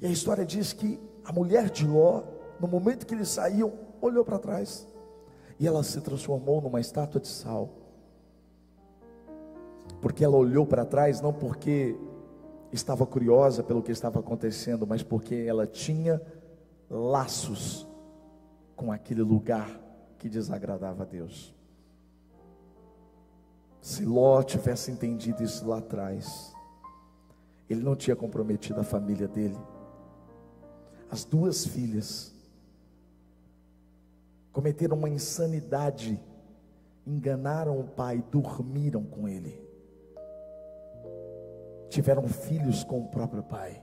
E 0.00 0.06
a 0.06 0.08
história 0.08 0.44
diz 0.44 0.72
que 0.72 0.98
a 1.24 1.32
mulher 1.32 1.70
de 1.70 1.86
Ló, 1.86 2.22
no 2.58 2.66
momento 2.66 3.06
que 3.06 3.14
eles 3.14 3.28
saíam, 3.28 3.72
olhou 4.00 4.24
para 4.24 4.38
trás. 4.38 4.88
E 5.58 5.66
ela 5.66 5.82
se 5.82 6.00
transformou 6.00 6.60
numa 6.60 6.80
estátua 6.80 7.20
de 7.20 7.28
sal. 7.28 7.68
Porque 10.00 10.24
ela 10.24 10.36
olhou 10.36 10.66
para 10.66 10.86
trás 10.86 11.20
não 11.20 11.32
porque 11.32 11.94
estava 12.72 13.06
curiosa 13.06 13.62
pelo 13.62 13.82
que 13.82 13.92
estava 13.92 14.20
acontecendo, 14.20 14.86
mas 14.86 15.02
porque 15.02 15.34
ela 15.46 15.66
tinha 15.66 16.20
laços 16.88 17.86
com 18.74 18.90
aquele 18.90 19.22
lugar 19.22 19.89
que 20.20 20.28
desagradava 20.28 21.02
a 21.02 21.06
Deus. 21.06 21.52
Se 23.80 24.04
Ló 24.04 24.40
tivesse 24.44 24.92
entendido 24.92 25.42
isso 25.42 25.66
lá 25.66 25.78
atrás, 25.78 26.54
ele 27.68 27.82
não 27.82 27.96
tinha 27.96 28.14
comprometido 28.14 28.78
a 28.78 28.84
família 28.84 29.26
dele. 29.26 29.58
As 31.10 31.24
duas 31.24 31.66
filhas 31.66 32.32
cometeram 34.52 34.96
uma 34.96 35.08
insanidade, 35.08 36.22
enganaram 37.04 37.80
o 37.80 37.84
pai, 37.84 38.22
dormiram 38.30 39.02
com 39.02 39.26
ele 39.26 39.68
tiveram 41.90 42.26
filhos 42.28 42.84
com 42.84 43.00
o 43.00 43.08
próprio 43.08 43.42
pai. 43.42 43.82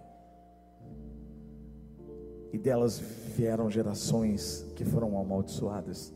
E 2.53 2.57
delas 2.57 2.97
vieram 2.97 3.69
gerações 3.69 4.65
que 4.75 4.85
foram 4.85 5.19
amaldiçoadas. 5.19 6.13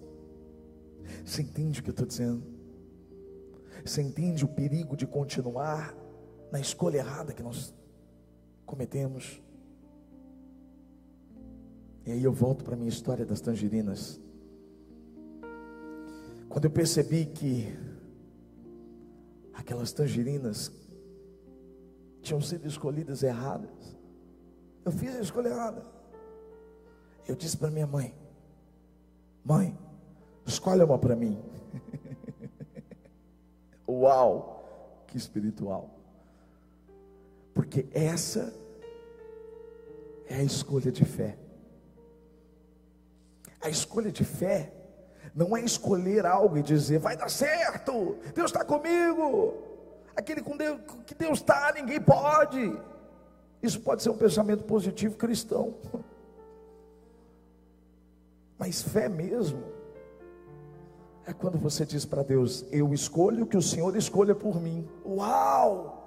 Você 1.26 1.41
entende 1.41 1.80
o 1.80 1.84
que 1.84 1.89
eu 1.89 1.93
estou 1.93 2.06
dizendo? 2.06 2.43
Você 3.86 4.02
entende 4.02 4.45
o 4.45 4.47
perigo 4.47 4.95
de 4.95 5.08
continuar 5.08 5.95
na 6.52 6.60
escolha 6.60 6.97
errada 6.97 7.34
que 7.34 7.41
nós 7.41 7.74
cometemos? 8.65 9.41
E 12.06 12.12
aí 12.12 12.24
eu 12.24 12.34
volto 12.34 12.63
para 12.63 12.74
a 12.74 12.78
minha 12.78 12.89
história 12.89 13.26
das 13.26 13.41
tangerinas. 13.41 14.19
Quando 16.50 16.65
eu 16.65 16.71
percebi 16.71 17.26
que 17.26 17.67
aquelas 19.54 19.91
tangerinas 19.93 20.71
tinham 22.21 22.41
sido 22.41 22.67
escolhidas 22.67 23.24
erradas. 23.24 23.97
Eu 24.86 24.91
fiz 24.91 25.15
a 25.15 25.19
escolha 25.19 25.50
errada. 25.50 25.86
Eu 27.28 27.36
disse 27.36 27.58
para 27.58 27.71
minha 27.71 27.88
mãe: 27.88 28.15
Mãe, 29.43 29.78
escolhe 30.45 30.84
uma 30.84 30.97
para 30.97 31.15
mim. 31.15 31.41
Uau, 33.88 35.04
que 35.08 35.17
espiritual. 35.17 35.89
Porque 37.54 37.88
essa 37.93 38.54
é 40.27 40.36
a 40.36 40.43
escolha 40.43 40.91
de 40.91 41.04
fé. 41.06 41.38
A 43.62 43.69
escolha 43.69 44.12
de 44.12 44.23
fé 44.23 44.73
não 45.36 45.56
é 45.56 45.62
escolher 45.62 46.25
algo 46.25 46.58
e 46.58 46.63
dizer, 46.63 46.99
vai 46.99 47.15
dar 47.15 47.30
certo, 47.30 48.17
Deus 48.34 48.51
está 48.51 48.65
comigo. 48.65 49.54
Aquele 50.15 50.41
com 50.41 50.58
Deus, 50.58 50.80
que 51.06 51.13
Deus 51.13 51.39
está, 51.39 51.71
ninguém 51.73 52.01
pode. 52.01 52.77
Isso 53.62 53.80
pode 53.80 54.01
ser 54.01 54.10
um 54.10 54.17
pensamento 54.17 54.63
positivo 54.63 55.15
cristão. 55.15 55.75
Mas 58.58 58.82
fé 58.82 59.08
mesmo 59.08 59.71
é 61.32 61.34
quando 61.34 61.58
você 61.58 61.86
diz 61.86 62.06
para 62.06 62.24
Deus: 62.24 62.65
Eu 62.72 62.94
escolho 62.94 63.46
que 63.46 63.58
o 63.58 63.62
Senhor 63.62 63.96
escolha 63.96 64.36
por 64.36 64.62
mim. 64.62 64.88
Uau! 65.06 65.98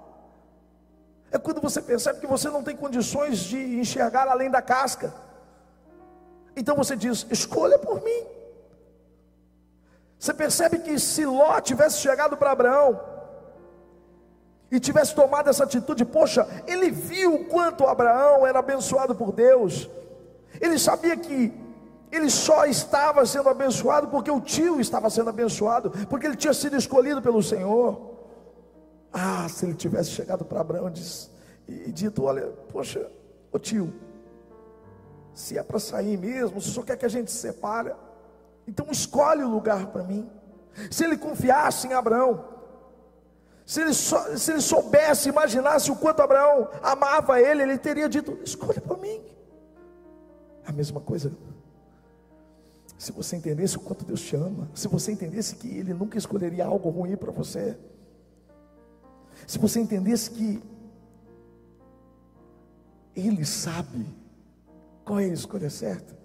É 1.32 1.38
quando 1.38 1.60
você 1.60 1.82
percebe 1.82 2.20
que 2.20 2.26
você 2.26 2.48
não 2.48 2.62
tem 2.62 2.76
condições 2.76 3.38
de 3.38 3.58
enxergar 3.80 4.28
além 4.28 4.50
da 4.50 4.62
casca. 4.62 5.12
Então 6.54 6.76
você 6.76 6.94
diz: 6.94 7.26
Escolha 7.30 7.78
por 7.78 8.02
mim. 8.02 8.24
Você 10.18 10.32
percebe 10.32 10.78
que 10.78 10.98
se 10.98 11.24
Ló 11.26 11.60
tivesse 11.60 11.98
chegado 11.98 12.36
para 12.36 12.52
Abraão, 12.52 13.00
e 14.70 14.80
tivesse 14.80 15.14
tomado 15.14 15.48
essa 15.48 15.64
atitude, 15.64 16.04
poxa, 16.04 16.46
ele 16.66 16.90
viu 16.90 17.34
o 17.34 17.44
quanto 17.46 17.86
Abraão 17.86 18.46
era 18.46 18.58
abençoado 18.58 19.14
por 19.14 19.32
Deus, 19.32 19.88
ele 20.60 20.78
sabia 20.78 21.16
que 21.16 21.63
ele 22.14 22.30
só 22.30 22.66
estava 22.66 23.24
sendo 23.26 23.48
abençoado 23.48 24.08
porque 24.08 24.30
o 24.30 24.40
tio 24.40 24.80
estava 24.80 25.10
sendo 25.10 25.30
abençoado, 25.30 25.90
porque 26.08 26.26
ele 26.26 26.36
tinha 26.36 26.54
sido 26.54 26.76
escolhido 26.76 27.20
pelo 27.20 27.42
Senhor. 27.42 28.14
Ah, 29.12 29.48
se 29.48 29.64
ele 29.64 29.74
tivesse 29.74 30.10
chegado 30.10 30.44
para 30.44 30.60
Abraão 30.60 30.92
e, 31.68 31.92
dito: 31.92 32.24
Olha, 32.24 32.48
poxa, 32.72 33.10
ô 33.52 33.58
tio, 33.58 33.92
se 35.32 35.56
é 35.56 35.62
para 35.62 35.78
sair 35.78 36.16
mesmo, 36.16 36.60
se 36.60 36.70
só 36.70 36.82
quer 36.82 36.96
que 36.96 37.06
a 37.06 37.08
gente 37.08 37.30
se 37.30 37.38
separe, 37.38 37.92
então 38.66 38.86
escolhe 38.90 39.42
o 39.42 39.48
lugar 39.48 39.86
para 39.86 40.02
mim. 40.02 40.28
Se 40.90 41.04
ele 41.04 41.16
confiasse 41.16 41.86
em 41.86 41.92
Abraão, 41.92 42.44
se 43.64 43.80
ele, 43.80 43.94
se 43.94 44.50
ele 44.50 44.60
soubesse, 44.60 45.28
imaginasse 45.28 45.90
o 45.90 45.96
quanto 45.96 46.20
Abraão 46.20 46.68
amava 46.82 47.40
ele, 47.40 47.62
ele 47.62 47.78
teria 47.78 48.08
dito: 48.08 48.38
escolha 48.44 48.80
para 48.80 48.96
mim. 48.96 49.22
A 50.66 50.72
mesma 50.72 51.00
coisa. 51.00 51.32
Se 52.98 53.12
você 53.12 53.36
entendesse 53.36 53.76
o 53.76 53.80
quanto 53.80 54.04
Deus 54.04 54.20
te 54.20 54.36
ama, 54.36 54.68
se 54.74 54.88
você 54.88 55.12
entendesse 55.12 55.56
que 55.56 55.68
Ele 55.68 55.92
nunca 55.92 56.16
escolheria 56.16 56.64
algo 56.64 56.88
ruim 56.90 57.16
para 57.16 57.32
você, 57.32 57.76
se 59.46 59.58
você 59.58 59.80
entendesse 59.80 60.30
que 60.30 60.62
Ele 63.14 63.44
sabe 63.44 64.06
qual 65.04 65.20
é 65.20 65.24
a 65.24 65.28
escolha 65.28 65.68
certa, 65.68 66.16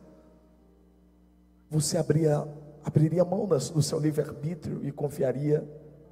você 1.70 1.98
abria, 1.98 2.48
abriria 2.84 3.26
mão 3.26 3.46
do 3.48 3.82
seu 3.82 4.00
livre-arbítrio 4.00 4.86
e 4.86 4.92
confiaria 4.92 5.68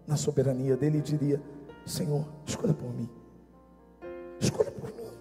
na 0.06 0.16
soberania 0.16 0.78
dele 0.78 1.00
e 1.00 1.02
diria: 1.02 1.42
Senhor, 1.86 2.26
escolha 2.46 2.74
por 2.74 2.94
mim. 2.94 3.10
Escolha 4.40 4.72
por 4.72 4.94
mim. 4.94 5.12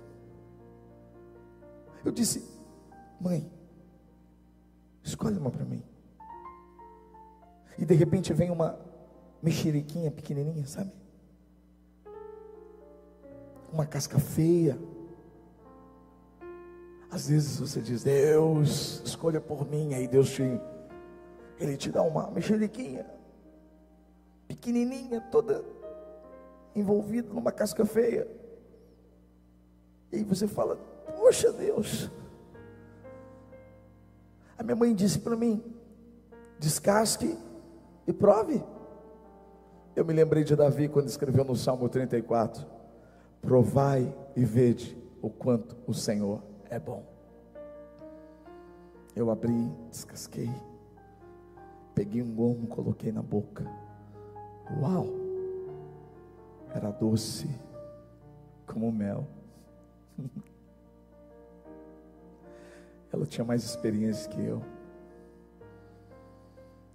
Eu 2.05 2.13
disse: 2.13 2.45
Mãe, 3.21 3.51
escolhe 5.07 5.39
uma 5.39 5.51
para 5.51 5.65
mim. 5.65 5.83
E 7.79 7.85
de 7.85 7.95
repente 7.95 8.33
vem 8.33 8.51
uma 8.51 8.79
mexeriquinha 9.41 10.11
pequenininha, 10.11 10.67
sabe? 10.67 10.91
Uma 13.73 13.87
casca 13.87 14.19
feia. 14.19 14.79
Às 17.11 17.29
vezes 17.29 17.61
você 17.61 17.81
diz, 17.81 18.03
Deus, 18.03 19.01
escolha 19.05 19.41
por 19.41 19.67
mim, 19.71 19.95
aí 19.95 20.09
Deus 20.09 20.31
te, 20.31 20.43
Ele 21.59 21.77
te 21.77 21.91
dá 21.91 22.03
uma 22.03 22.31
mexeriquinha, 22.31 23.07
pequenininha, 24.49 25.21
toda 25.31 25.65
envolvida 26.75 27.33
numa 27.33 27.53
casca 27.53 27.87
feia. 27.87 28.27
E 30.11 30.17
aí 30.17 30.25
você 30.25 30.49
fala, 30.49 30.77
poxa 31.17 31.53
Deus. 31.53 32.11
A 34.59 34.63
minha 34.63 34.77
mãe 34.77 34.95
disse 34.95 35.19
para 35.19 35.37
mim, 35.37 35.63
descasque 36.59 37.37
e 38.07 38.13
prove. 38.13 38.63
Eu 39.95 40.05
me 40.05 40.13
lembrei 40.13 40.45
de 40.45 40.57
Davi 40.57 40.89
quando 40.89 41.09
escreveu 41.09 41.45
no 41.45 41.57
Salmo 41.57 41.89
34: 41.89 42.65
Provai 43.41 44.15
e 44.35 44.45
vede 44.45 44.97
o 45.21 45.29
quanto 45.29 45.77
o 45.87 45.95
Senhor 45.95 46.43
é 46.71 46.79
bom. 46.79 47.05
Eu 49.15 49.31
abri, 49.31 49.71
descasquei, 49.91 50.51
peguei 51.95 52.23
um 52.23 52.35
gomo, 52.35 52.67
coloquei 52.67 53.11
na 53.11 53.23
boca. 53.23 53.65
Uau! 54.81 55.07
Era 56.75 56.91
doce 56.91 57.49
como 58.67 58.93
mel. 58.93 59.27
Ela 63.17 63.27
tinha 63.27 63.45
mais 63.45 63.65
experiência 63.65 64.31
que 64.31 64.39
eu. 64.39 64.63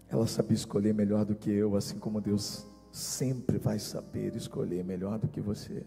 Ela 0.08 0.28
sabia 0.28 0.54
escolher 0.54 0.94
melhor 0.94 1.26
do 1.26 1.34
que 1.34 1.50
eu, 1.50 1.76
assim 1.76 1.98
como 1.98 2.22
Deus 2.22 2.68
sempre 2.92 3.58
vai 3.58 3.80
saber 3.80 4.36
escolher 4.36 4.84
melhor 4.84 5.18
do 5.18 5.28
que 5.28 5.42
você. 5.42 5.84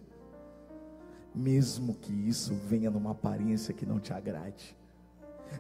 Mesmo 1.32 1.94
que 1.94 2.12
isso 2.12 2.52
venha 2.52 2.90
numa 2.90 3.12
aparência 3.12 3.72
que 3.72 3.86
não 3.86 4.00
te 4.00 4.12
agrade, 4.12 4.76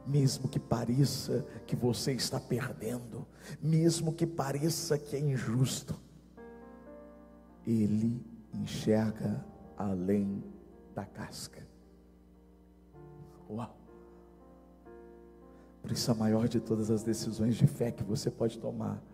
mesmo 0.04 0.48
que 0.48 0.58
pareça 0.58 1.46
que 1.66 1.76
você 1.76 2.12
está 2.12 2.40
perdendo, 2.40 3.24
mesmo 3.62 4.12
que 4.12 4.26
pareça 4.26 4.98
que 4.98 5.14
é 5.14 5.20
injusto, 5.20 5.94
Ele 7.64 8.20
enxerga 8.52 9.44
além 9.76 10.42
da 10.94 11.04
casca. 11.04 11.64
Uau! 13.48 13.83
Por 15.84 15.92
isso, 15.92 16.10
a 16.10 16.14
maior 16.14 16.48
de 16.48 16.60
todas 16.60 16.90
as 16.90 17.02
decisões 17.02 17.56
de 17.56 17.66
fé 17.66 17.90
que 17.90 18.02
você 18.02 18.30
pode 18.30 18.58
tomar 18.58 19.04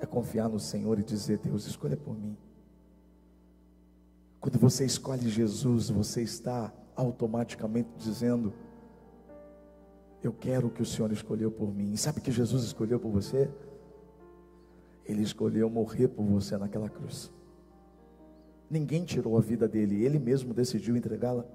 é 0.00 0.04
confiar 0.04 0.48
no 0.48 0.58
Senhor 0.58 0.98
e 0.98 1.04
dizer: 1.04 1.38
Deus, 1.38 1.64
escolha 1.64 1.96
por 1.96 2.18
mim. 2.18 2.36
Quando 4.40 4.58
você 4.58 4.84
escolhe 4.84 5.28
Jesus, 5.30 5.90
você 5.90 6.22
está 6.22 6.72
automaticamente 6.96 7.88
dizendo: 7.98 8.52
Eu 10.20 10.32
quero 10.32 10.66
o 10.66 10.70
que 10.70 10.82
o 10.82 10.86
Senhor 10.86 11.12
escolheu 11.12 11.52
por 11.52 11.72
mim. 11.72 11.92
E 11.92 11.96
sabe 11.96 12.20
que 12.20 12.32
Jesus 12.32 12.64
escolheu 12.64 12.98
por 12.98 13.12
você? 13.12 13.48
Ele 15.04 15.22
escolheu 15.22 15.70
morrer 15.70 16.08
por 16.08 16.24
você 16.24 16.58
naquela 16.58 16.90
cruz. 16.90 17.30
Ninguém 18.68 19.04
tirou 19.04 19.38
a 19.38 19.40
vida 19.40 19.68
dele, 19.68 20.04
ele 20.04 20.18
mesmo 20.18 20.52
decidiu 20.52 20.96
entregá-la. 20.96 21.46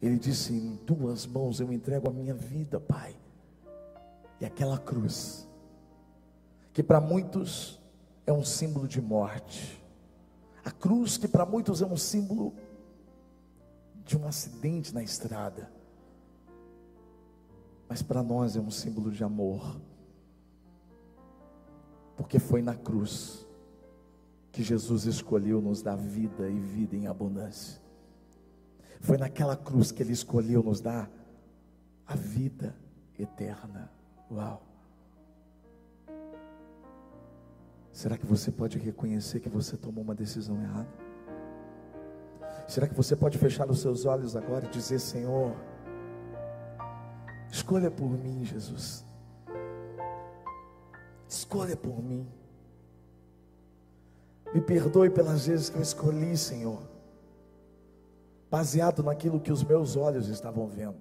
Ele 0.00 0.18
disse: 0.18 0.52
Em 0.52 0.76
tuas 0.76 1.26
mãos 1.26 1.60
eu 1.60 1.72
entrego 1.72 2.08
a 2.08 2.12
minha 2.12 2.34
vida, 2.34 2.78
Pai. 2.78 3.16
E 4.40 4.44
aquela 4.44 4.78
cruz 4.78 5.48
que 6.74 6.82
para 6.82 7.00
muitos 7.00 7.80
é 8.26 8.32
um 8.32 8.44
símbolo 8.44 8.88
de 8.88 9.00
morte. 9.00 9.80
A 10.64 10.72
cruz, 10.72 11.16
que 11.16 11.28
para 11.28 11.46
muitos 11.46 11.80
é 11.80 11.86
um 11.86 11.96
símbolo 11.96 12.52
de 14.04 14.18
um 14.18 14.26
acidente 14.26 14.92
na 14.92 15.02
estrada, 15.02 15.70
mas 17.88 18.02
para 18.02 18.22
nós 18.22 18.56
é 18.56 18.60
um 18.60 18.70
símbolo 18.70 19.10
de 19.10 19.22
amor, 19.22 19.80
porque 22.16 22.38
foi 22.38 22.60
na 22.60 22.74
cruz 22.74 23.46
que 24.50 24.62
Jesus 24.62 25.04
escolheu 25.04 25.60
nos 25.60 25.80
dar 25.80 25.96
vida 25.96 26.50
e 26.50 26.58
vida 26.58 26.96
em 26.96 27.06
abundância. 27.06 27.80
Foi 29.04 29.18
naquela 29.18 29.54
cruz 29.54 29.92
que 29.92 30.02
Ele 30.02 30.14
escolheu 30.14 30.62
nos 30.62 30.80
dar 30.80 31.10
a 32.06 32.16
vida 32.16 32.74
eterna. 33.18 33.90
Uau! 34.30 34.62
Será 37.92 38.16
que 38.16 38.24
você 38.24 38.50
pode 38.50 38.78
reconhecer 38.78 39.40
que 39.40 39.48
você 39.50 39.76
tomou 39.76 40.02
uma 40.02 40.14
decisão 40.14 40.58
errada? 40.58 40.88
Será 42.66 42.88
que 42.88 42.94
você 42.94 43.14
pode 43.14 43.36
fechar 43.36 43.70
os 43.70 43.82
seus 43.82 44.06
olhos 44.06 44.34
agora 44.36 44.64
e 44.64 44.70
dizer: 44.70 44.98
Senhor, 44.98 45.54
escolha 47.52 47.90
por 47.90 48.08
mim, 48.08 48.42
Jesus. 48.42 49.04
Escolha 51.28 51.76
por 51.76 52.02
mim. 52.02 52.26
Me 54.54 54.62
perdoe 54.62 55.10
pelas 55.10 55.46
vezes 55.46 55.68
que 55.68 55.76
eu 55.76 55.82
escolhi, 55.82 56.34
Senhor, 56.38 56.93
baseado 58.54 59.02
naquilo 59.02 59.40
que 59.40 59.50
os 59.50 59.64
meus 59.64 59.96
olhos 59.96 60.28
estavam 60.28 60.68
vendo. 60.68 60.94